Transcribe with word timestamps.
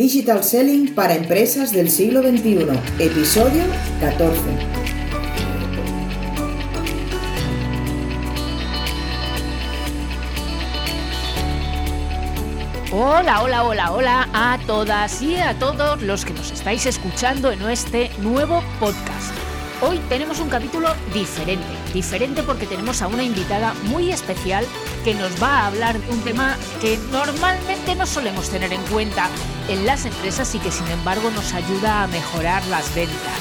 Digital 0.00 0.42
Selling 0.42 0.94
para 0.94 1.14
empresas 1.14 1.72
del 1.72 1.90
siglo 1.90 2.22
XXI, 2.22 2.68
episodio 2.98 3.64
14. 4.00 4.40
Hola, 12.92 13.42
hola, 13.42 13.62
hola, 13.62 13.92
hola 13.92 14.28
a 14.32 14.58
todas 14.66 15.20
y 15.20 15.36
a 15.36 15.58
todos 15.58 16.00
los 16.00 16.24
que 16.24 16.32
nos 16.32 16.50
estáis 16.50 16.86
escuchando 16.86 17.52
en 17.52 17.60
este 17.68 18.10
nuevo 18.22 18.62
podcast. 18.80 19.34
Hoy 19.82 20.00
tenemos 20.08 20.40
un 20.40 20.48
capítulo 20.48 20.94
diferente, 21.12 21.66
diferente 21.92 22.42
porque 22.42 22.64
tenemos 22.64 23.02
a 23.02 23.08
una 23.08 23.22
invitada 23.22 23.74
muy 23.84 24.10
especial 24.10 24.64
que 25.04 25.12
nos 25.12 25.30
va 25.42 25.58
a 25.58 25.66
hablar 25.66 26.00
de 26.00 26.10
un 26.10 26.20
tema 26.22 26.56
que 26.80 26.98
normalmente 27.12 27.94
no 27.96 28.06
solemos 28.06 28.48
tener 28.48 28.72
en 28.72 28.82
cuenta 28.84 29.28
en 29.70 29.86
las 29.86 30.04
empresas 30.04 30.54
y 30.54 30.58
que 30.58 30.72
sin 30.72 30.88
embargo 30.88 31.30
nos 31.30 31.54
ayuda 31.54 32.02
a 32.02 32.06
mejorar 32.08 32.64
las 32.66 32.92
ventas. 32.94 33.38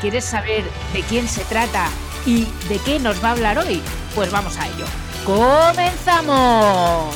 ¿Quieres 0.00 0.24
saber 0.24 0.64
de 0.92 1.02
quién 1.02 1.28
se 1.28 1.44
trata 1.44 1.88
y 2.26 2.46
de 2.68 2.78
qué 2.84 2.98
nos 2.98 3.22
va 3.22 3.28
a 3.28 3.32
hablar 3.32 3.58
hoy? 3.58 3.80
Pues 4.14 4.32
vamos 4.32 4.56
a 4.58 4.66
ello. 4.66 4.84
¡Comenzamos! 5.24 7.14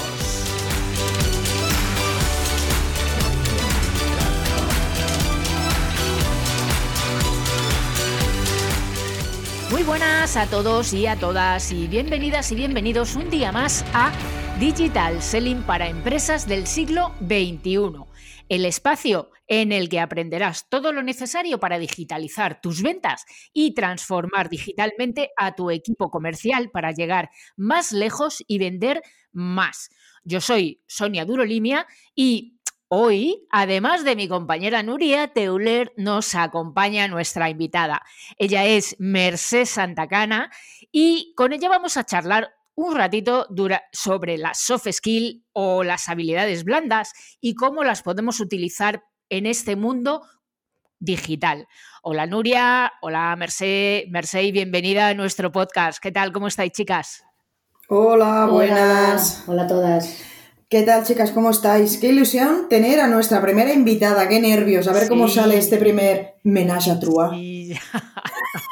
Muy 9.70 9.82
buenas 9.82 10.36
a 10.36 10.46
todos 10.46 10.92
y 10.92 11.08
a 11.08 11.16
todas 11.16 11.72
y 11.72 11.88
bienvenidas 11.88 12.52
y 12.52 12.54
bienvenidos 12.54 13.16
un 13.16 13.28
día 13.30 13.50
más 13.50 13.84
a 13.92 14.12
Digital 14.60 15.20
Selling 15.20 15.62
para 15.62 15.88
Empresas 15.88 16.46
del 16.46 16.68
siglo 16.68 17.10
XXI, 17.20 18.04
el 18.48 18.64
espacio 18.64 19.30
en 19.46 19.72
el 19.72 19.88
que 19.88 20.00
aprenderás 20.00 20.68
todo 20.68 20.92
lo 20.92 21.02
necesario 21.02 21.60
para 21.60 21.78
digitalizar 21.78 22.60
tus 22.60 22.82
ventas 22.82 23.24
y 23.52 23.74
transformar 23.74 24.48
digitalmente 24.48 25.30
a 25.36 25.54
tu 25.54 25.70
equipo 25.70 26.10
comercial 26.10 26.70
para 26.70 26.92
llegar 26.92 27.30
más 27.56 27.92
lejos 27.92 28.42
y 28.46 28.58
vender 28.58 29.02
más. 29.32 29.90
Yo 30.24 30.40
soy 30.40 30.82
Sonia 30.86 31.24
Durolimia 31.24 31.86
y 32.14 32.54
Hoy, 32.96 33.44
además 33.50 34.04
de 34.04 34.14
mi 34.14 34.28
compañera 34.28 34.84
Nuria 34.84 35.26
Teuler, 35.28 35.92
nos 35.96 36.36
acompaña 36.36 37.08
nuestra 37.08 37.50
invitada. 37.50 38.02
Ella 38.38 38.66
es 38.66 38.94
Merced 39.00 39.64
Santacana 39.64 40.52
y 40.92 41.32
con 41.34 41.52
ella 41.52 41.68
vamos 41.70 41.96
a 41.96 42.04
charlar 42.04 42.54
un 42.76 42.96
ratito 42.96 43.46
sobre 43.92 44.38
las 44.38 44.58
soft 44.58 44.88
skills 44.90 45.42
o 45.52 45.84
las 45.84 46.08
habilidades 46.08 46.64
blandas 46.64 47.12
y 47.40 47.54
cómo 47.54 47.84
las 47.84 48.02
podemos 48.02 48.40
utilizar 48.40 49.02
en 49.28 49.46
este 49.46 49.76
mundo 49.76 50.22
digital. 50.98 51.66
Hola 52.02 52.26
Nuria, 52.26 52.92
hola 53.02 53.34
Merced, 53.36 54.04
Merced, 54.08 54.52
bienvenida 54.52 55.08
a 55.08 55.14
nuestro 55.14 55.52
podcast. 55.52 55.98
¿Qué 56.00 56.12
tal? 56.12 56.32
¿Cómo 56.32 56.48
estáis, 56.48 56.72
chicas? 56.72 57.24
Hola, 57.88 58.46
buenas. 58.46 59.44
Hola, 59.46 59.52
hola 59.52 59.62
a 59.62 59.66
todas. 59.66 60.22
¿Qué 60.68 60.82
tal, 60.82 61.04
chicas? 61.04 61.30
¿Cómo 61.30 61.50
estáis? 61.50 61.98
Qué 61.98 62.08
ilusión 62.08 62.68
tener 62.68 62.98
a 62.98 63.06
nuestra 63.06 63.40
primera 63.40 63.72
invitada. 63.72 64.28
Qué 64.28 64.40
nervios. 64.40 64.88
A 64.88 64.92
ver 64.92 65.08
cómo 65.08 65.28
sale 65.28 65.58
este 65.58 65.76
primer 65.76 66.34
menage 66.42 66.90
a 66.90 66.98
trua. 66.98 67.30
Sí. 67.30 67.74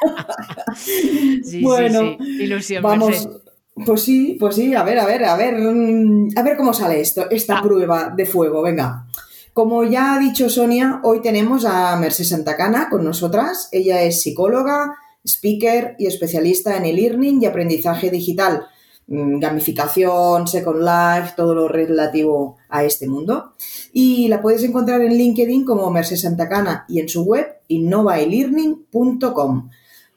bueno, 1.63 2.17
ilusión. 2.19 2.83
Vamos. 2.83 3.29
Pues 3.75 4.03
sí, 4.03 4.37
pues 4.39 4.57
sí. 4.57 4.75
A 4.75 4.83
ver, 4.83 4.99
a 4.99 5.07
ver, 5.07 5.25
a 5.25 5.37
ver. 5.37 5.55
Mm, 5.55 6.31
a 6.37 6.43
ver 6.43 6.57
cómo 6.57 6.75
sale 6.75 7.01
esto, 7.01 7.31
esta 7.31 7.59
ah. 7.59 7.63
prueba 7.63 8.13
de 8.17 8.27
fuego. 8.27 8.63
Venga. 8.63 9.07
Como 9.53 9.85
ya 9.85 10.15
ha 10.15 10.19
dicho 10.19 10.49
Sonia, 10.49 11.01
hoy 11.05 11.21
tenemos 11.21 11.67
a 11.67 11.95
Mercedes 11.97 12.31
Santacana 12.31 12.89
con 12.91 13.05
nosotras. 13.05 13.69
Ella 13.71 14.03
es 14.03 14.23
psicóloga, 14.23 14.95
speaker 15.27 15.95
y 15.99 16.07
especialista 16.07 16.77
en 16.77 16.87
e-learning 16.87 17.43
y 17.43 17.47
aprendizaje 17.47 18.11
digital. 18.11 18.67
Mm, 19.09 19.41
gamificación, 19.41 20.49
Second 20.49 20.81
Life, 20.81 21.35
todo 21.37 21.55
lo 21.55 21.69
relativo 21.69 22.57
a 22.71 22.85
este 22.85 23.07
mundo. 23.09 23.53
Y 23.93 24.29
la 24.29 24.41
puedes 24.41 24.65
encontrar 24.65 25.03
en 25.03 25.19
LinkedIn 25.19 25.67
como 25.67 25.91
Mercedes 25.91 26.23
Santacana 26.23 26.87
y 26.89 27.01
en 27.01 27.11
su 27.11 27.25
web 27.25 27.47
innovaelearning.com. 27.69 29.69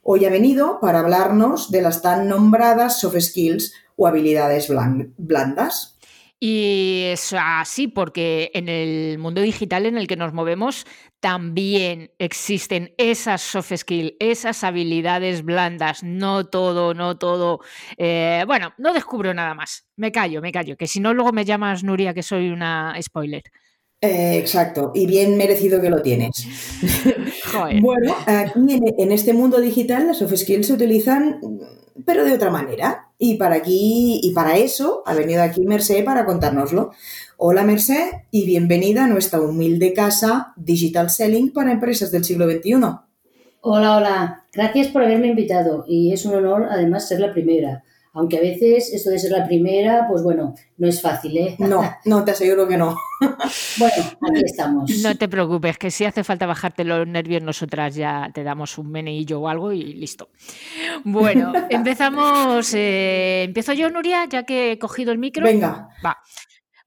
Hoy 0.07 0.23
ha 0.23 0.29
venido 0.29 0.79
para 0.79 0.99
hablarnos 0.99 1.71
de 1.71 1.81
las 1.81 2.03
tan 2.03 2.27
nombradas 2.27 2.99
soft 2.99 3.19
skills 3.19 3.73
o 3.95 4.05
habilidades 4.05 4.71
blandas. 5.17 5.97
Y 6.39 7.05
es 7.05 7.33
así 7.35 7.87
porque 7.87 8.51
en 8.53 8.69
el 8.69 9.17
mundo 9.17 9.41
digital 9.41 9.87
en 9.87 9.97
el 9.97 10.05
que 10.05 10.15
nos 10.15 10.31
movemos 10.31 10.85
también 11.19 12.11
existen 12.19 12.93
esas 12.99 13.41
soft 13.41 13.75
skills, 13.75 14.13
esas 14.19 14.63
habilidades 14.63 15.43
blandas, 15.43 16.03
no 16.03 16.45
todo, 16.45 16.93
no 16.93 17.17
todo. 17.17 17.61
Eh, 17.97 18.43
bueno, 18.45 18.75
no 18.77 18.93
descubro 18.93 19.33
nada 19.33 19.55
más. 19.55 19.87
Me 19.95 20.11
callo, 20.11 20.39
me 20.39 20.51
callo, 20.51 20.77
que 20.77 20.85
si 20.85 20.99
no 20.99 21.15
luego 21.15 21.31
me 21.31 21.45
llamas 21.45 21.83
Nuria 21.83 22.13
que 22.13 22.21
soy 22.21 22.49
una 22.51 22.93
spoiler. 23.01 23.41
Eh, 24.05 24.37
exacto, 24.37 24.91
y 24.93 25.07
bien 25.07 25.35
merecido 25.37 25.81
que 25.81 25.89
lo 25.89 26.01
tienes. 26.01 26.47
bueno, 27.81 28.15
aquí 28.25 28.81
en, 28.97 29.11
este 29.11 29.33
mundo 29.33 29.59
digital 29.59 30.07
las 30.07 30.17
soft 30.17 30.35
skills 30.35 30.67
se 30.67 30.73
utilizan, 30.73 31.39
pero 32.05 32.23
de 32.23 32.33
otra 32.33 32.51
manera. 32.51 33.09
Y 33.17 33.35
para 33.35 33.55
aquí, 33.55 34.19
y 34.21 34.31
para 34.33 34.57
eso, 34.57 35.01
ha 35.05 35.13
venido 35.13 35.41
aquí 35.41 35.61
Merced 35.61 36.03
para 36.03 36.25
contárnoslo. 36.25 36.91
Hola 37.37 37.63
Merced 37.63 38.11
y 38.29 38.45
bienvenida 38.45 39.05
a 39.05 39.07
nuestra 39.07 39.41
humilde 39.41 39.93
casa 39.93 40.53
Digital 40.55 41.09
Selling 41.09 41.51
para 41.51 41.71
empresas 41.71 42.11
del 42.11 42.25
siglo 42.25 42.49
XXI. 42.49 42.73
Hola, 43.61 43.97
hola. 43.97 44.43
Gracias 44.53 44.89
por 44.89 45.03
haberme 45.03 45.27
invitado 45.27 45.85
y 45.87 46.13
es 46.13 46.25
un 46.25 46.35
honor 46.35 46.67
además 46.69 47.07
ser 47.07 47.19
la 47.19 47.33
primera. 47.33 47.83
Aunque 48.15 48.37
a 48.37 48.41
veces 48.41 48.93
esto 48.93 49.09
de 49.09 49.19
ser 49.19 49.31
la 49.31 49.45
primera, 49.45 50.07
pues 50.07 50.23
bueno, 50.23 50.55
no 50.77 50.87
es 50.87 51.01
fácil, 51.01 51.37
¿eh? 51.37 51.55
No, 51.65 51.83
no, 52.05 52.23
te 52.23 52.31
aseguro 52.31 52.65
que 52.65 52.77
no. 52.77 52.95
bueno, 53.77 54.03
aquí 54.21 54.41
estamos. 54.45 54.89
No 55.03 55.15
te 55.17 55.27
preocupes, 55.27 55.77
que 55.77 55.91
si 55.91 56.05
hace 56.05 56.23
falta 56.23 56.45
bajarte 56.45 56.85
los 56.85 57.05
nervios, 57.05 57.43
nosotras 57.43 57.93
ya 57.93 58.31
te 58.33 58.43
damos 58.43 58.77
un 58.77 58.89
meneillo 58.89 59.41
o 59.41 59.49
algo 59.49 59.73
y 59.73 59.83
listo. 59.93 60.29
Bueno, 61.03 61.51
empezamos. 61.69 62.73
Eh, 62.73 63.43
¿Empiezo 63.43 63.73
yo, 63.73 63.89
Nuria, 63.89 64.25
ya 64.29 64.43
que 64.43 64.71
he 64.71 64.79
cogido 64.79 65.11
el 65.11 65.17
micro? 65.17 65.43
Venga. 65.43 65.89
Va. 66.03 66.17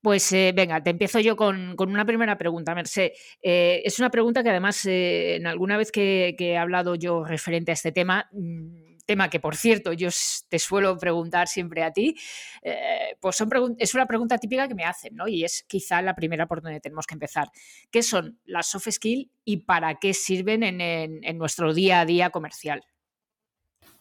Pues 0.00 0.32
eh, 0.32 0.54
venga, 0.56 0.82
te 0.82 0.90
empiezo 0.90 1.20
yo 1.20 1.36
con, 1.36 1.76
una 1.78 2.06
primera 2.06 2.38
pregunta, 2.38 2.74
Merced. 2.74 3.10
Eh, 3.42 3.82
es 3.84 3.98
una 3.98 4.08
pregunta 4.08 4.42
que 4.42 4.48
además, 4.48 4.80
en 4.86 5.46
alguna 5.46 5.76
vez 5.76 5.92
que, 5.92 6.34
que, 6.38 6.52
he 6.52 6.56
hablado 6.56 6.94
yo 6.94 7.24
referente 7.24 7.72
a 7.72 7.74
este 7.74 7.92
tema, 7.92 8.30
mm, 8.32 8.87
tema 9.08 9.30
que 9.30 9.40
por 9.40 9.56
cierto 9.56 9.92
yo 9.92 10.10
te 10.48 10.58
suelo 10.58 10.96
preguntar 10.98 11.48
siempre 11.48 11.82
a 11.82 11.92
ti, 11.92 12.14
eh, 12.62 13.16
pues 13.20 13.42
es 13.78 13.94
una 13.94 14.06
pregunta 14.06 14.38
típica 14.38 14.68
que 14.68 14.74
me 14.74 14.84
hacen, 14.84 15.16
¿no? 15.16 15.26
Y 15.26 15.44
es 15.44 15.64
quizá 15.66 16.02
la 16.02 16.14
primera 16.14 16.46
por 16.46 16.62
donde 16.62 16.78
tenemos 16.78 17.06
que 17.06 17.14
empezar. 17.14 17.48
¿Qué 17.90 18.02
son 18.02 18.38
las 18.44 18.66
soft 18.66 18.88
skills 18.90 19.30
y 19.44 19.58
para 19.58 19.94
qué 19.94 20.12
sirven 20.12 20.62
en, 20.62 21.38
nuestro 21.38 21.72
día 21.72 22.00
a 22.00 22.04
día 22.04 22.30
comercial? 22.30 22.82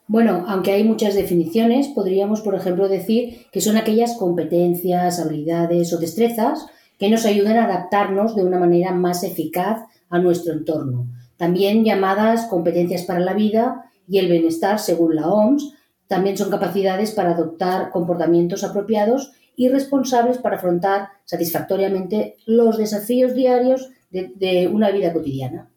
Bueno, 0.07 0.45
aunque 0.47 0.71
hay 0.71 0.83
muchas 0.83 1.15
definiciones, 1.15 1.87
podríamos, 1.89 2.41
por 2.41 2.55
ejemplo, 2.55 2.87
decir 2.89 3.47
que 3.51 3.61
son 3.61 3.77
aquellas 3.77 4.17
competencias, 4.17 5.19
habilidades 5.19 5.93
o 5.93 5.99
destrezas 5.99 6.65
que 6.99 7.09
nos 7.09 7.25
ayudan 7.25 7.57
a 7.57 7.65
adaptarnos 7.65 8.35
de 8.35 8.43
una 8.43 8.59
manera 8.59 8.91
más 8.91 9.23
eficaz 9.23 9.81
a 10.09 10.19
nuestro 10.19 10.53
entorno. 10.53 11.07
También 11.37 11.85
llamadas 11.85 12.47
competencias 12.47 13.03
para 13.03 13.19
la 13.19 13.33
vida 13.33 13.87
y 14.07 14.19
el 14.19 14.29
bienestar, 14.29 14.79
según 14.79 15.15
la 15.15 15.27
OMS, 15.27 15.73
también 16.07 16.37
son 16.37 16.49
capacidades 16.49 17.11
para 17.11 17.31
adoptar 17.31 17.91
comportamientos 17.91 18.63
apropiados 18.63 19.33
y 19.55 19.69
responsables 19.69 20.37
para 20.37 20.55
afrontar 20.55 21.09
satisfactoriamente 21.25 22.37
los 22.45 22.77
desafíos 22.77 23.33
diarios 23.33 23.89
de, 24.09 24.69
una 24.71 24.91
vida 24.91 25.11
cotidiana. 25.11 25.69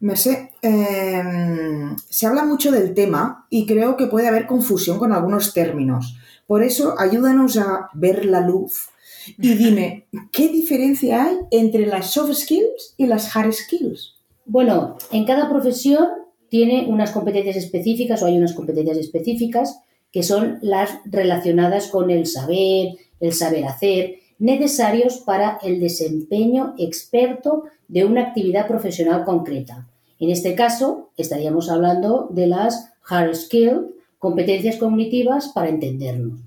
Me 0.00 0.16
sé, 0.16 0.52
em, 0.60 1.96
se 2.10 2.26
habla 2.26 2.44
mucho 2.44 2.70
del 2.70 2.92
tema 2.92 3.46
y 3.48 3.66
creo 3.66 3.96
que 3.96 4.06
puede 4.06 4.28
haber 4.28 4.46
confusión 4.46 4.98
con 4.98 5.12
algunos 5.12 5.54
términos. 5.54 6.18
Por 6.46 6.62
eso, 6.62 6.94
ayúdanos 6.98 7.56
a 7.56 7.88
ver 7.94 8.26
la 8.26 8.40
luz 8.40 8.90
y 9.38 9.54
dime, 9.54 10.06
¿qué 10.32 10.48
diferencia 10.48 11.24
hay 11.24 11.38
entre 11.50 11.86
las 11.86 12.12
soft 12.12 12.34
skills 12.34 12.94
y 12.98 13.06
las 13.06 13.34
hard 13.34 13.52
skills? 13.52 14.16
Bueno, 14.44 14.96
en 15.10 15.24
cada 15.24 15.48
profesión 15.48 16.06
tiene 16.48 16.86
unas 16.88 17.10
competencias 17.12 17.56
específicas 17.56 18.22
o 18.22 18.26
hay 18.26 18.36
unas 18.36 18.52
competencias 18.52 18.98
específicas 18.98 19.80
que 20.12 20.22
son 20.22 20.58
las 20.62 20.90
relacionadas 21.04 21.88
con 21.88 22.10
el 22.10 22.26
saber, 22.26 22.94
el 23.20 23.32
saber 23.32 23.64
hacer, 23.64 24.16
necesarios 24.38 25.18
para 25.18 25.58
el 25.62 25.80
desempeño 25.80 26.74
experto 26.78 27.64
de 27.88 28.04
una 28.04 28.22
actividad 28.22 28.66
profesional 28.66 29.24
concreta. 29.24 29.88
En 30.18 30.30
este 30.30 30.54
caso, 30.54 31.10
estaríamos 31.16 31.70
hablando 31.70 32.28
de 32.30 32.46
las 32.46 32.92
hard 33.08 33.34
skills, 33.34 33.86
competencias 34.18 34.76
cognitivas 34.76 35.48
para 35.48 35.68
entendernos. 35.68 36.40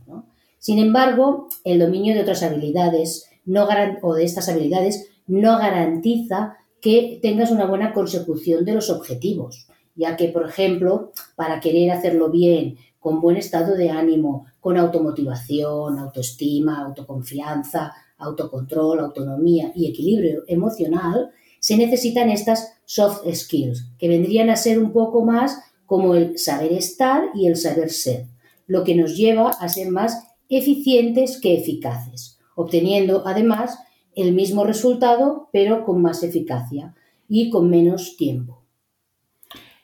Sin 0.57 0.80
embargo, 0.80 1.48
el 1.63 1.80
dominio 1.80 2.13
de 2.13 2.22
otras 2.22 2.44
habilidades 2.44 3.30
no 3.45 3.68
o 4.02 4.16
de 4.16 4.24
estas 4.25 4.50
habilidades 4.50 5.10
no 5.28 5.57
garantiza 5.57 6.57
que 6.81 7.19
tengas 7.22 7.52
una 7.52 7.66
buena 7.66 7.94
consecución 7.94 8.66
de 8.66 8.74
los 8.74 8.90
objetivos, 8.90 9.68
ya 9.95 10.15
que, 10.15 10.30
por 10.30 10.47
ejemplo, 10.47 11.12
para 11.36 11.59
querer 11.59 11.91
hacerlo 11.91 12.30
bien, 12.30 12.77
con 13.00 13.21
buen 13.21 13.38
estado 13.38 13.75
de 13.75 13.89
ánimo, 13.89 14.45
con 14.59 14.77
automotivación, 14.77 16.00
autoestima, 16.00 16.81
autoconfianza, 16.86 17.94
autocontrol, 18.18 19.00
autonomía 19.00 19.71
y 19.74 19.89
equilibrio 19.89 20.44
emocional, 20.47 21.31
se 21.59 21.77
necesitan 21.77 22.30
estas 22.30 22.74
soft 22.86 23.21
skills, 23.33 23.91
que 23.97 24.07
vendrían 24.07 24.50
a 24.50 24.56
ser 24.56 24.80
un 24.80 24.91
poco 24.91 25.24
más 25.24 25.59
como 25.86 26.15
el 26.15 26.38
saber 26.38 26.71
estar 26.74 27.24
y 27.33 27.47
el 27.47 27.56
saber 27.56 27.89
ser, 27.89 28.27
lo 28.68 28.83
que 28.83 28.95
nos 28.95 29.18
lleva 29.18 29.50
a 29.50 29.69
ser 29.69 29.89
más 29.89 30.27
eficientes 30.50 31.39
que 31.42 31.56
eficaces, 31.56 32.38
obteniendo 32.56 33.24
además 33.25 33.80
el 34.15 34.33
mismo 34.33 34.63
resultado 34.65 35.50
pero 35.51 35.85
con 35.85 36.01
más 36.01 36.24
eficacia 36.24 36.95
y 37.27 37.50
con 37.50 37.69
menos 37.69 38.18
tiempo. 38.18 38.58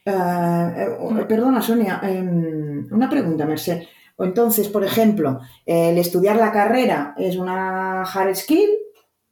Eh, 0.06 0.12
eh, 0.12 1.26
perdona, 1.28 1.62
Sonia, 1.62 2.00
em, 2.04 2.88
una 2.92 3.10
pregunta, 3.10 3.46
Merced. 3.46 3.84
Entonces, 4.20 4.70
por 4.70 4.84
ejemplo, 4.84 5.40
el 5.66 5.98
estudiar 5.98 6.38
la 6.38 6.52
carrera 6.52 7.16
es 7.18 7.36
una 7.38 8.04
hard 8.04 8.36
skill 8.36 8.70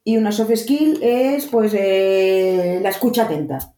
y 0.03 0.17
una 0.17 0.31
soft 0.31 0.55
skill 0.55 0.99
es 1.01 1.45
pues 1.45 1.73
eh, 1.73 2.79
la 2.81 2.89
escucha 2.89 3.23
atenta. 3.23 3.73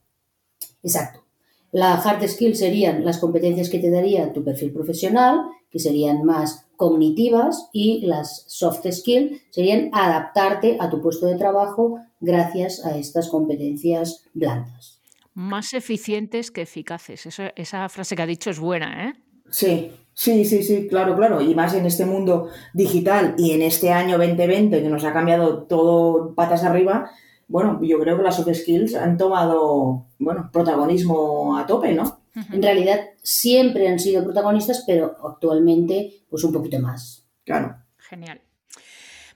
Exacto. 0.82 1.26
La 1.72 1.96
hard 1.96 2.28
skill 2.28 2.56
serían 2.56 3.04
las 3.04 3.18
competencias 3.20 3.70
que 3.70 3.80
te 3.80 3.92
daría 3.92 4.32
tu 4.34 4.44
perfil 4.44 4.72
profesional, 4.72 5.42
que 5.70 5.80
serían 5.80 6.24
más 6.24 6.66
cognitivas, 6.78 7.70
y 7.74 8.06
las 8.06 8.46
soft 8.48 8.88
skills 8.90 9.42
serían 9.50 9.90
adaptarte 9.92 10.78
a 10.80 10.90
tu 10.90 11.02
puesto 11.02 11.26
de 11.28 11.36
trabajo 11.36 12.00
gracias 12.20 12.84
a 12.86 12.98
estas 12.98 13.30
competencias 13.30 14.24
blandas. 14.34 15.02
Más 15.36 15.74
eficientes 15.74 16.50
que 16.50 16.62
eficaces. 16.62 17.28
esa 17.56 17.90
frase 17.90 18.16
que 18.16 18.22
ha 18.22 18.26
dicho 18.26 18.50
es 18.50 18.58
buena, 18.58 19.10
¿eh? 19.10 19.14
Sí, 19.50 19.92
sí, 20.14 20.46
sí, 20.46 20.64
sí, 20.64 20.88
claro, 20.88 21.16
claro. 21.16 21.42
Y 21.42 21.54
más 21.54 21.74
en 21.74 21.86
este 21.86 22.06
mundo 22.06 22.50
digital 22.74 23.36
y 23.38 23.52
en 23.52 23.62
este 23.62 23.92
año 23.92 24.18
2020 24.18 24.82
que 24.82 24.90
nos 24.90 25.04
ha 25.04 25.14
cambiado 25.14 25.64
todo 25.64 26.34
patas 26.34 26.64
arriba, 26.64 27.12
bueno, 27.48 27.80
yo 27.84 28.00
creo 28.00 28.16
que 28.16 28.24
las 28.24 28.38
soft 28.38 28.54
skills 28.54 28.96
han 28.96 29.18
tomado, 29.18 30.08
bueno, 30.20 30.50
protagonismo 30.52 31.58
a 31.58 31.68
tope, 31.68 31.94
¿no? 31.94 32.22
En 32.52 32.62
realidad 32.62 33.02
siempre 33.22 33.88
han 33.88 34.00
sido 34.00 34.24
protagonistas, 34.24 34.84
pero 34.88 35.16
actualmente 35.24 36.26
pues 36.30 36.44
un 36.44 36.52
poquito 36.52 36.80
más. 36.80 37.28
Claro. 37.44 37.76
Genial. 37.98 38.42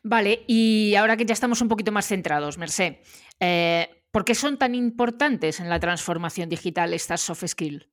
Vale, 0.04 0.44
y 0.48 0.96
ahora 0.96 1.18
que 1.18 1.26
ya 1.26 1.34
estamos 1.34 1.62
un 1.62 1.68
poquito 1.68 1.92
más 1.92 2.08
centrados, 2.08 2.58
Mercé, 2.58 3.02
eh, 3.40 3.99
¿por 4.12 4.26
qué 4.26 4.36
son 4.36 4.58
tan 4.58 4.76
importantes 4.76 5.60
en 5.60 5.70
la 5.70 5.80
transformación 5.80 6.50
digital 6.50 6.94
estas 6.94 7.22
soft 7.22 7.46
skills? 7.48 7.88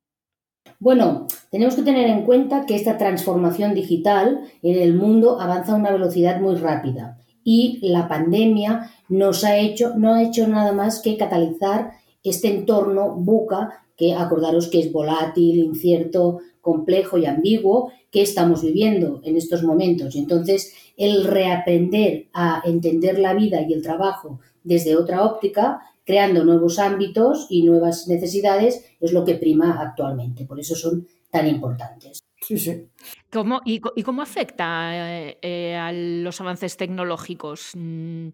Bueno, 0.78 1.26
tenemos 1.50 1.74
que 1.74 1.82
tener 1.82 2.08
en 2.08 2.24
cuenta 2.24 2.66
que 2.66 2.74
esta 2.74 2.98
transformación 2.98 3.74
digital 3.74 4.40
en 4.62 4.78
el 4.78 4.94
mundo 4.94 5.40
avanza 5.40 5.72
a 5.72 5.76
una 5.76 5.92
velocidad 5.92 6.40
muy 6.40 6.56
rápida 6.56 7.18
y 7.44 7.78
la 7.80 8.08
pandemia 8.08 8.90
nos 9.08 9.44
ha 9.44 9.56
hecho, 9.56 9.94
no 9.96 10.14
ha 10.14 10.22
hecho 10.22 10.48
nada 10.48 10.72
más 10.72 11.00
que 11.00 11.16
catalizar 11.16 11.92
este 12.24 12.48
entorno 12.48 13.14
buca 13.14 13.84
que 13.96 14.14
acordaros 14.14 14.68
que 14.68 14.80
es 14.80 14.92
volátil, 14.92 15.58
incierto, 15.58 16.40
complejo 16.60 17.16
y 17.16 17.26
ambiguo 17.26 17.92
que 18.10 18.22
estamos 18.22 18.62
viviendo 18.62 19.20
en 19.24 19.36
estos 19.36 19.62
momentos. 19.62 20.14
Y 20.16 20.18
entonces, 20.18 20.74
el 20.96 21.24
reaprender 21.24 22.26
a 22.34 22.62
entender 22.64 23.18
la 23.18 23.32
vida 23.32 23.62
y 23.62 23.72
el 23.72 23.82
trabajo 23.82 24.40
desde 24.64 24.96
otra 24.96 25.24
óptica, 25.24 25.80
creando 26.06 26.44
nuevos 26.44 26.78
ámbitos 26.78 27.48
y 27.50 27.64
nuevas 27.64 28.06
necesidades, 28.06 28.86
es 29.00 29.12
lo 29.12 29.24
que 29.24 29.34
prima 29.34 29.82
actualmente. 29.82 30.46
Por 30.46 30.60
eso 30.60 30.76
son 30.76 31.06
tan 31.30 31.48
importantes. 31.48 32.20
Sí, 32.40 32.58
sí. 32.58 32.88
¿Cómo, 33.32 33.60
y, 33.64 33.80
cómo 33.80 34.22
afecta 34.22 34.92
eh, 34.94 35.38
eh, 35.42 35.74
a 35.74 35.90
los 35.92 36.40
avances 36.40 36.76
tecnológicos? 36.76 37.72
Mm, 37.74 38.28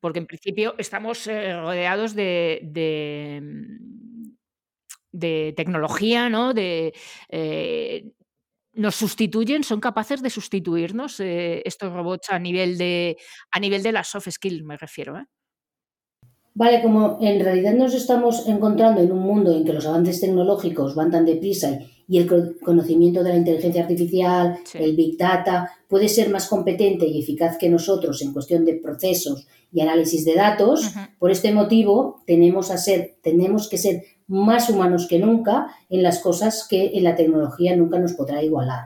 porque 0.00 0.20
en 0.20 0.26
principio 0.26 0.76
estamos 0.78 1.26
eh, 1.26 1.52
rodeados 1.60 2.14
de, 2.14 2.60
de, 5.12 5.52
tecnología, 5.56 6.28
¿no? 6.28 6.54
De, 6.54 6.94
nos 8.74 8.94
sustituyen, 8.94 9.64
son 9.64 9.80
capaces 9.80 10.22
de 10.22 10.30
sustituirnos 10.30 11.18
estos 11.18 11.92
robots 11.92 12.30
a 12.30 12.38
nivel 12.38 12.76
de 12.78 13.16
a 13.50 13.58
nivel 13.58 13.82
de 13.82 13.92
las 13.92 14.08
soft 14.08 14.28
skills, 14.30 14.62
me 14.62 14.76
refiero. 14.76 15.26
Vale, 16.58 16.80
como 16.80 17.18
en 17.20 17.38
realidad 17.38 17.74
nos 17.74 17.92
estamos 17.92 18.48
encontrando 18.48 19.02
en 19.02 19.12
un 19.12 19.18
mundo 19.18 19.54
en 19.54 19.62
que 19.62 19.74
los 19.74 19.84
avances 19.84 20.22
tecnológicos 20.22 20.94
van 20.94 21.10
tan 21.10 21.26
deprisa 21.26 21.78
y 22.08 22.16
el 22.16 22.56
conocimiento 22.64 23.22
de 23.22 23.28
la 23.28 23.36
inteligencia 23.36 23.82
artificial, 23.82 24.56
el 24.72 24.96
big 24.96 25.18
data, 25.18 25.70
puede 25.86 26.08
ser 26.08 26.30
más 26.30 26.48
competente 26.48 27.06
y 27.06 27.20
eficaz 27.20 27.58
que 27.58 27.68
nosotros 27.68 28.22
en 28.22 28.32
cuestión 28.32 28.64
de 28.64 28.72
procesos 28.72 29.46
y 29.70 29.82
análisis 29.82 30.24
de 30.24 30.34
datos, 30.34 30.94
por 31.18 31.30
este 31.30 31.52
motivo 31.52 32.22
tenemos, 32.26 32.70
a 32.70 32.78
ser, 32.78 33.16
tenemos 33.22 33.68
que 33.68 33.76
ser 33.76 34.04
más 34.26 34.70
humanos 34.70 35.06
que 35.06 35.18
nunca 35.18 35.66
en 35.90 36.02
las 36.02 36.20
cosas 36.20 36.66
que 36.66 36.92
en 36.94 37.04
la 37.04 37.16
tecnología 37.16 37.76
nunca 37.76 37.98
nos 37.98 38.14
podrá 38.14 38.42
igualar. 38.42 38.84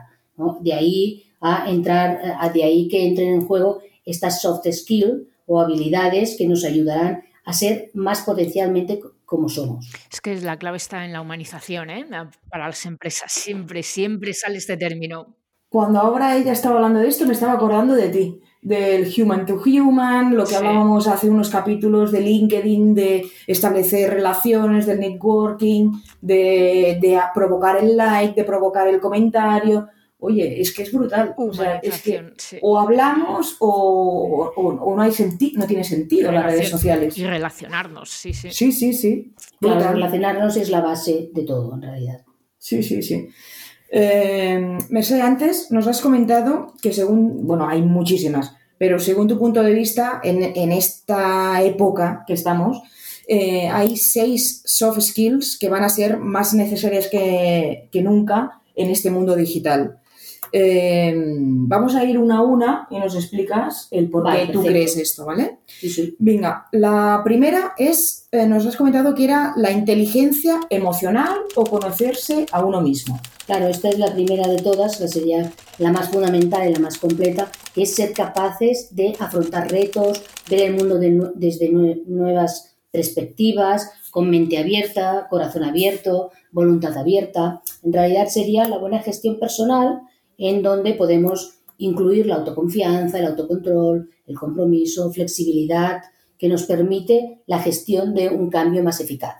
De 0.59 0.73
ahí 0.73 1.23
a 1.39 1.71
entrar, 1.71 2.19
de 2.53 2.63
ahí 2.65 2.89
que 2.89 3.07
entren 3.07 3.29
en 3.29 3.47
juego 3.47 3.79
estas 4.05 4.41
soft 4.41 4.67
skills 4.69 5.21
o 5.45 5.61
habilidades 5.61 6.35
que 6.37 6.49
nos 6.49 6.65
ayudarán 6.65 7.30
a 7.45 7.53
ser 7.53 7.91
más 7.93 8.21
potencialmente 8.21 8.99
como 9.25 9.49
somos. 9.49 9.89
Es 10.11 10.21
que 10.21 10.35
la 10.41 10.57
clave 10.57 10.77
está 10.77 11.05
en 11.05 11.13
la 11.13 11.21
humanización, 11.21 11.89
¿eh? 11.89 12.05
Para 12.49 12.67
las 12.67 12.85
empresas. 12.85 13.31
Siempre, 13.31 13.83
siempre 13.83 14.33
sale 14.33 14.57
este 14.57 14.77
término. 14.77 15.35
Cuando 15.69 15.99
ahora 15.99 16.35
ella 16.35 16.51
estaba 16.51 16.75
hablando 16.75 16.99
de 16.99 17.07
esto, 17.07 17.25
me 17.25 17.33
estaba 17.33 17.53
acordando 17.53 17.95
de 17.95 18.09
ti, 18.09 18.41
del 18.61 19.11
human 19.17 19.45
to 19.45 19.55
human, 19.55 20.35
lo 20.35 20.45
que 20.45 20.57
hablábamos 20.57 21.07
hace 21.07 21.29
unos 21.29 21.49
capítulos 21.49 22.11
de 22.11 22.19
LinkedIn, 22.19 22.93
de 22.93 23.25
establecer 23.47 24.13
relaciones, 24.13 24.85
del 24.85 24.99
networking, 24.99 25.93
de, 26.19 26.99
de 27.01 27.19
provocar 27.33 27.77
el 27.77 27.95
like, 27.95 28.35
de 28.35 28.43
provocar 28.43 28.87
el 28.89 28.99
comentario 28.99 29.87
oye, 30.21 30.61
es 30.61 30.71
que 30.71 30.83
es 30.83 30.91
brutal. 30.91 31.33
O, 31.35 31.53
sea, 31.53 31.77
es 31.77 32.01
que 32.01 32.33
o 32.61 32.79
hablamos 32.79 33.57
o, 33.59 34.53
no, 34.95 35.01
hay 35.01 35.11
sentido, 35.11 35.59
no 35.59 35.67
tiene 35.67 35.83
sentido 35.83 36.31
las 36.31 36.45
redes 36.45 36.69
sociales. 36.69 37.17
Y 37.17 37.25
relacionarnos, 37.25 38.09
sí, 38.09 38.33
sí. 38.33 38.49
Sí, 38.51 38.71
sí, 38.71 38.93
sí. 38.93 39.33
relacionarnos 39.59 40.55
es 40.57 40.69
la 40.69 40.81
base 40.81 41.29
de 41.33 41.43
todo, 41.43 41.73
en 41.73 41.81
realidad. 41.81 42.21
Sí, 42.57 42.83
sí, 42.83 43.01
sí. 43.01 43.27
Eh, 43.89 44.77
Mercedes, 44.89 45.23
antes 45.23 45.71
nos 45.71 45.87
has 45.87 45.99
comentado 45.99 46.73
que 46.81 46.93
según, 46.93 47.45
bueno, 47.45 47.67
hay 47.67 47.81
muchísimas, 47.81 48.55
pero 48.77 48.99
según 48.99 49.27
tu 49.27 49.39
punto 49.39 49.63
de 49.63 49.73
vista, 49.73 50.21
en, 50.23 50.71
esta 50.71 51.61
época 51.63 52.23
que 52.27 52.33
estamos, 52.33 52.81
eh, 53.27 53.67
hay 53.69 53.97
seis 53.97 54.61
soft 54.65 55.01
skills 55.01 55.57
que 55.59 55.69
van 55.69 55.83
a 55.83 55.89
ser 55.89 56.17
más 56.19 56.53
necesarias 56.53 57.07
que, 57.07 57.89
que 57.91 58.01
nunca 58.01 58.61
en 58.75 58.91
este 58.91 59.09
mundo 59.09 59.35
digital. 59.35 60.00
Em, 60.53 61.67
vamos 61.67 61.95
a 61.95 62.03
ir 62.03 62.17
una 62.17 62.37
a 62.37 62.41
una 62.41 62.87
y 62.89 62.99
nos 62.99 63.15
explicas 63.15 63.87
el 63.91 64.09
por 64.09 64.29
qué 64.31 64.51
tú 64.51 64.61
crees 64.63 64.97
esto, 64.97 65.25
¿vale? 65.25 65.59
Sí, 65.65 65.89
sí. 65.89 66.15
Venga, 66.19 66.67
la 66.71 67.21
primera 67.23 67.73
es, 67.77 68.27
eh, 68.31 68.45
nos 68.45 68.65
has 68.65 68.75
comentado 68.75 69.15
que 69.15 69.23
era 69.23 69.53
la 69.55 69.71
inteligencia 69.71 70.59
emocional 70.69 71.39
o 71.55 71.63
conocerse 71.63 72.45
a 72.51 72.65
uno 72.65 72.81
mismo. 72.81 73.19
Claro, 73.45 73.67
esta 73.67 73.89
es 73.89 73.99
la 73.99 74.13
primera 74.13 74.47
de 74.47 74.57
todas, 74.57 74.97
que 74.97 75.07
sería 75.07 75.51
la 75.77 75.91
más 75.91 76.09
fundamental 76.09 76.69
y 76.69 76.73
la 76.73 76.79
más 76.79 76.97
completa, 76.97 77.49
que 77.73 77.83
es 77.83 77.95
ser 77.95 78.13
capaces 78.13 78.95
de 78.95 79.15
afrontar 79.19 79.71
retos, 79.71 80.21
ver 80.49 80.61
el 80.61 80.75
mundo 80.75 80.99
desde 81.35 81.69
nuevas 81.69 82.75
perspectivas, 82.91 83.89
con 84.11 84.29
mente 84.29 84.57
abierta, 84.57 85.27
corazón 85.29 85.63
abierto, 85.63 86.31
voluntad 86.51 86.97
abierta. 86.97 87.61
En 87.83 87.93
realidad 87.93 88.27
sería 88.27 88.67
la 88.67 88.77
buena 88.77 88.99
gestión 88.99 89.39
personal 89.39 90.01
en 90.41 90.63
donde 90.63 90.95
podemos 90.95 91.59
incluir 91.77 92.25
la 92.25 92.35
autoconfianza, 92.35 93.19
el 93.19 93.27
autocontrol, 93.27 94.09
el 94.25 94.35
compromiso, 94.35 95.11
flexibilidad, 95.11 96.01
que 96.37 96.49
nos 96.49 96.63
permite 96.63 97.43
la 97.45 97.59
gestión 97.59 98.15
de 98.15 98.29
un 98.29 98.49
cambio 98.49 98.83
más 98.83 98.99
eficaz. 98.99 99.35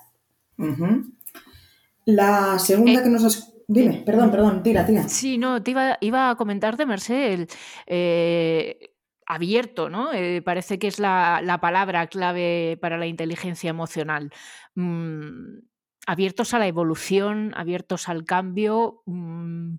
La 2.06 2.60
segunda 2.60 3.00
eh, 3.00 3.04
que 3.04 3.10
nos 3.10 3.24
has... 3.26 3.54
Dime, 3.68 3.96
eh, 3.96 4.04
perdón, 4.06 4.30
perdón, 4.30 4.62
tira, 4.62 4.86
tira. 4.86 5.08
Sí, 5.10 5.40
no, 5.40 5.64
te 5.64 5.72
iba, 6.02 6.30
a 6.30 6.36
comentar 6.36 6.78
de 6.78 6.86
Merced, 6.86 7.50
eh, 7.88 8.94
abierto, 9.26 9.90
¿no? 9.90 10.10
parece 10.44 10.78
que 10.78 10.88
es 10.88 11.00
la, 11.00 11.58
palabra 11.60 12.06
clave 12.08 12.78
para 12.80 13.00
la 13.00 13.08
inteligencia 13.08 13.72
emocional. 13.72 14.32
Mm, 14.76 15.62
abiertos 16.06 16.54
a 16.54 16.60
la 16.60 16.68
evolución, 16.68 17.54
abiertos 17.56 18.08
al 18.08 18.24
cambio, 18.24 19.02
mm, 19.08 19.76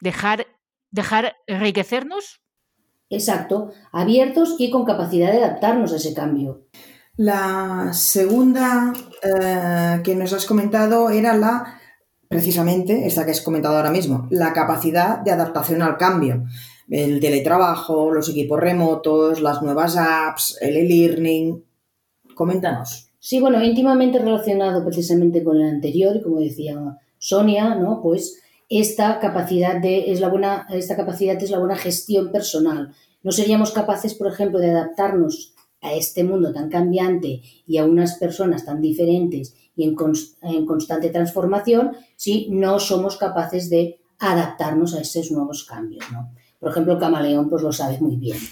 dejar 0.00 0.46
dejar 0.96 1.36
enriquecernos. 1.46 2.40
Exacto, 3.08 3.70
abiertos 3.92 4.56
y 4.58 4.70
con 4.70 4.84
capacidad 4.84 5.30
de 5.30 5.44
adaptarnos 5.44 5.92
a 5.92 5.96
ese 5.96 6.12
cambio. 6.12 6.66
La 7.16 7.90
segunda 7.92 8.92
eh, 9.22 10.00
que 10.02 10.16
nos 10.16 10.32
has 10.32 10.44
comentado 10.44 11.10
era 11.10 11.36
la, 11.36 11.78
precisamente, 12.28 13.06
esta 13.06 13.24
que 13.24 13.30
has 13.30 13.40
comentado 13.42 13.76
ahora 13.76 13.92
mismo, 13.92 14.26
la 14.30 14.52
capacidad 14.52 15.20
de 15.20 15.30
adaptación 15.30 15.82
al 15.82 15.96
cambio. 15.96 16.44
El 16.88 17.20
teletrabajo, 17.20 18.12
los 18.12 18.28
equipos 18.28 18.60
remotos, 18.60 19.40
las 19.40 19.62
nuevas 19.62 19.96
apps, 19.96 20.58
el 20.60 20.76
e-learning. 20.76 21.64
Coméntanos. 22.34 23.10
Sí, 23.18 23.40
bueno, 23.40 23.62
íntimamente 23.62 24.18
relacionado 24.18 24.84
precisamente 24.84 25.42
con 25.42 25.56
el 25.56 25.68
anterior, 25.68 26.22
como 26.22 26.40
decía 26.40 26.76
Sonia, 27.18 27.74
¿no? 27.74 28.00
Pues 28.02 28.40
esta 28.68 29.20
capacidad 29.20 29.80
de 29.80 30.10
es 30.10 30.20
la 30.20 30.28
buena 30.28 30.66
esta 30.70 30.96
capacidad 30.96 31.40
es 31.42 31.50
la 31.50 31.58
buena 31.58 31.76
gestión 31.76 32.32
personal. 32.32 32.92
No 33.22 33.32
seríamos 33.32 33.72
capaces, 33.72 34.14
por 34.14 34.28
ejemplo, 34.28 34.58
de 34.58 34.70
adaptarnos 34.70 35.54
a 35.80 35.94
este 35.94 36.24
mundo 36.24 36.52
tan 36.52 36.68
cambiante 36.68 37.42
y 37.66 37.78
a 37.78 37.84
unas 37.84 38.18
personas 38.18 38.64
tan 38.64 38.80
diferentes 38.80 39.54
y 39.76 39.84
en, 39.84 39.96
en 40.42 40.66
constante 40.66 41.10
transformación 41.10 41.92
si 42.16 42.48
no 42.50 42.80
somos 42.80 43.16
capaces 43.16 43.70
de 43.70 44.00
adaptarnos 44.18 44.94
a 44.94 45.00
esos 45.00 45.30
nuevos 45.30 45.64
cambios, 45.64 46.04
¿no? 46.10 46.32
Por 46.66 46.72
ejemplo, 46.72 46.94
el 46.94 46.98
camaleón 46.98 47.48
pues 47.48 47.62
lo 47.62 47.70
sabe 47.70 47.96
muy 48.00 48.16
bien. 48.16 48.38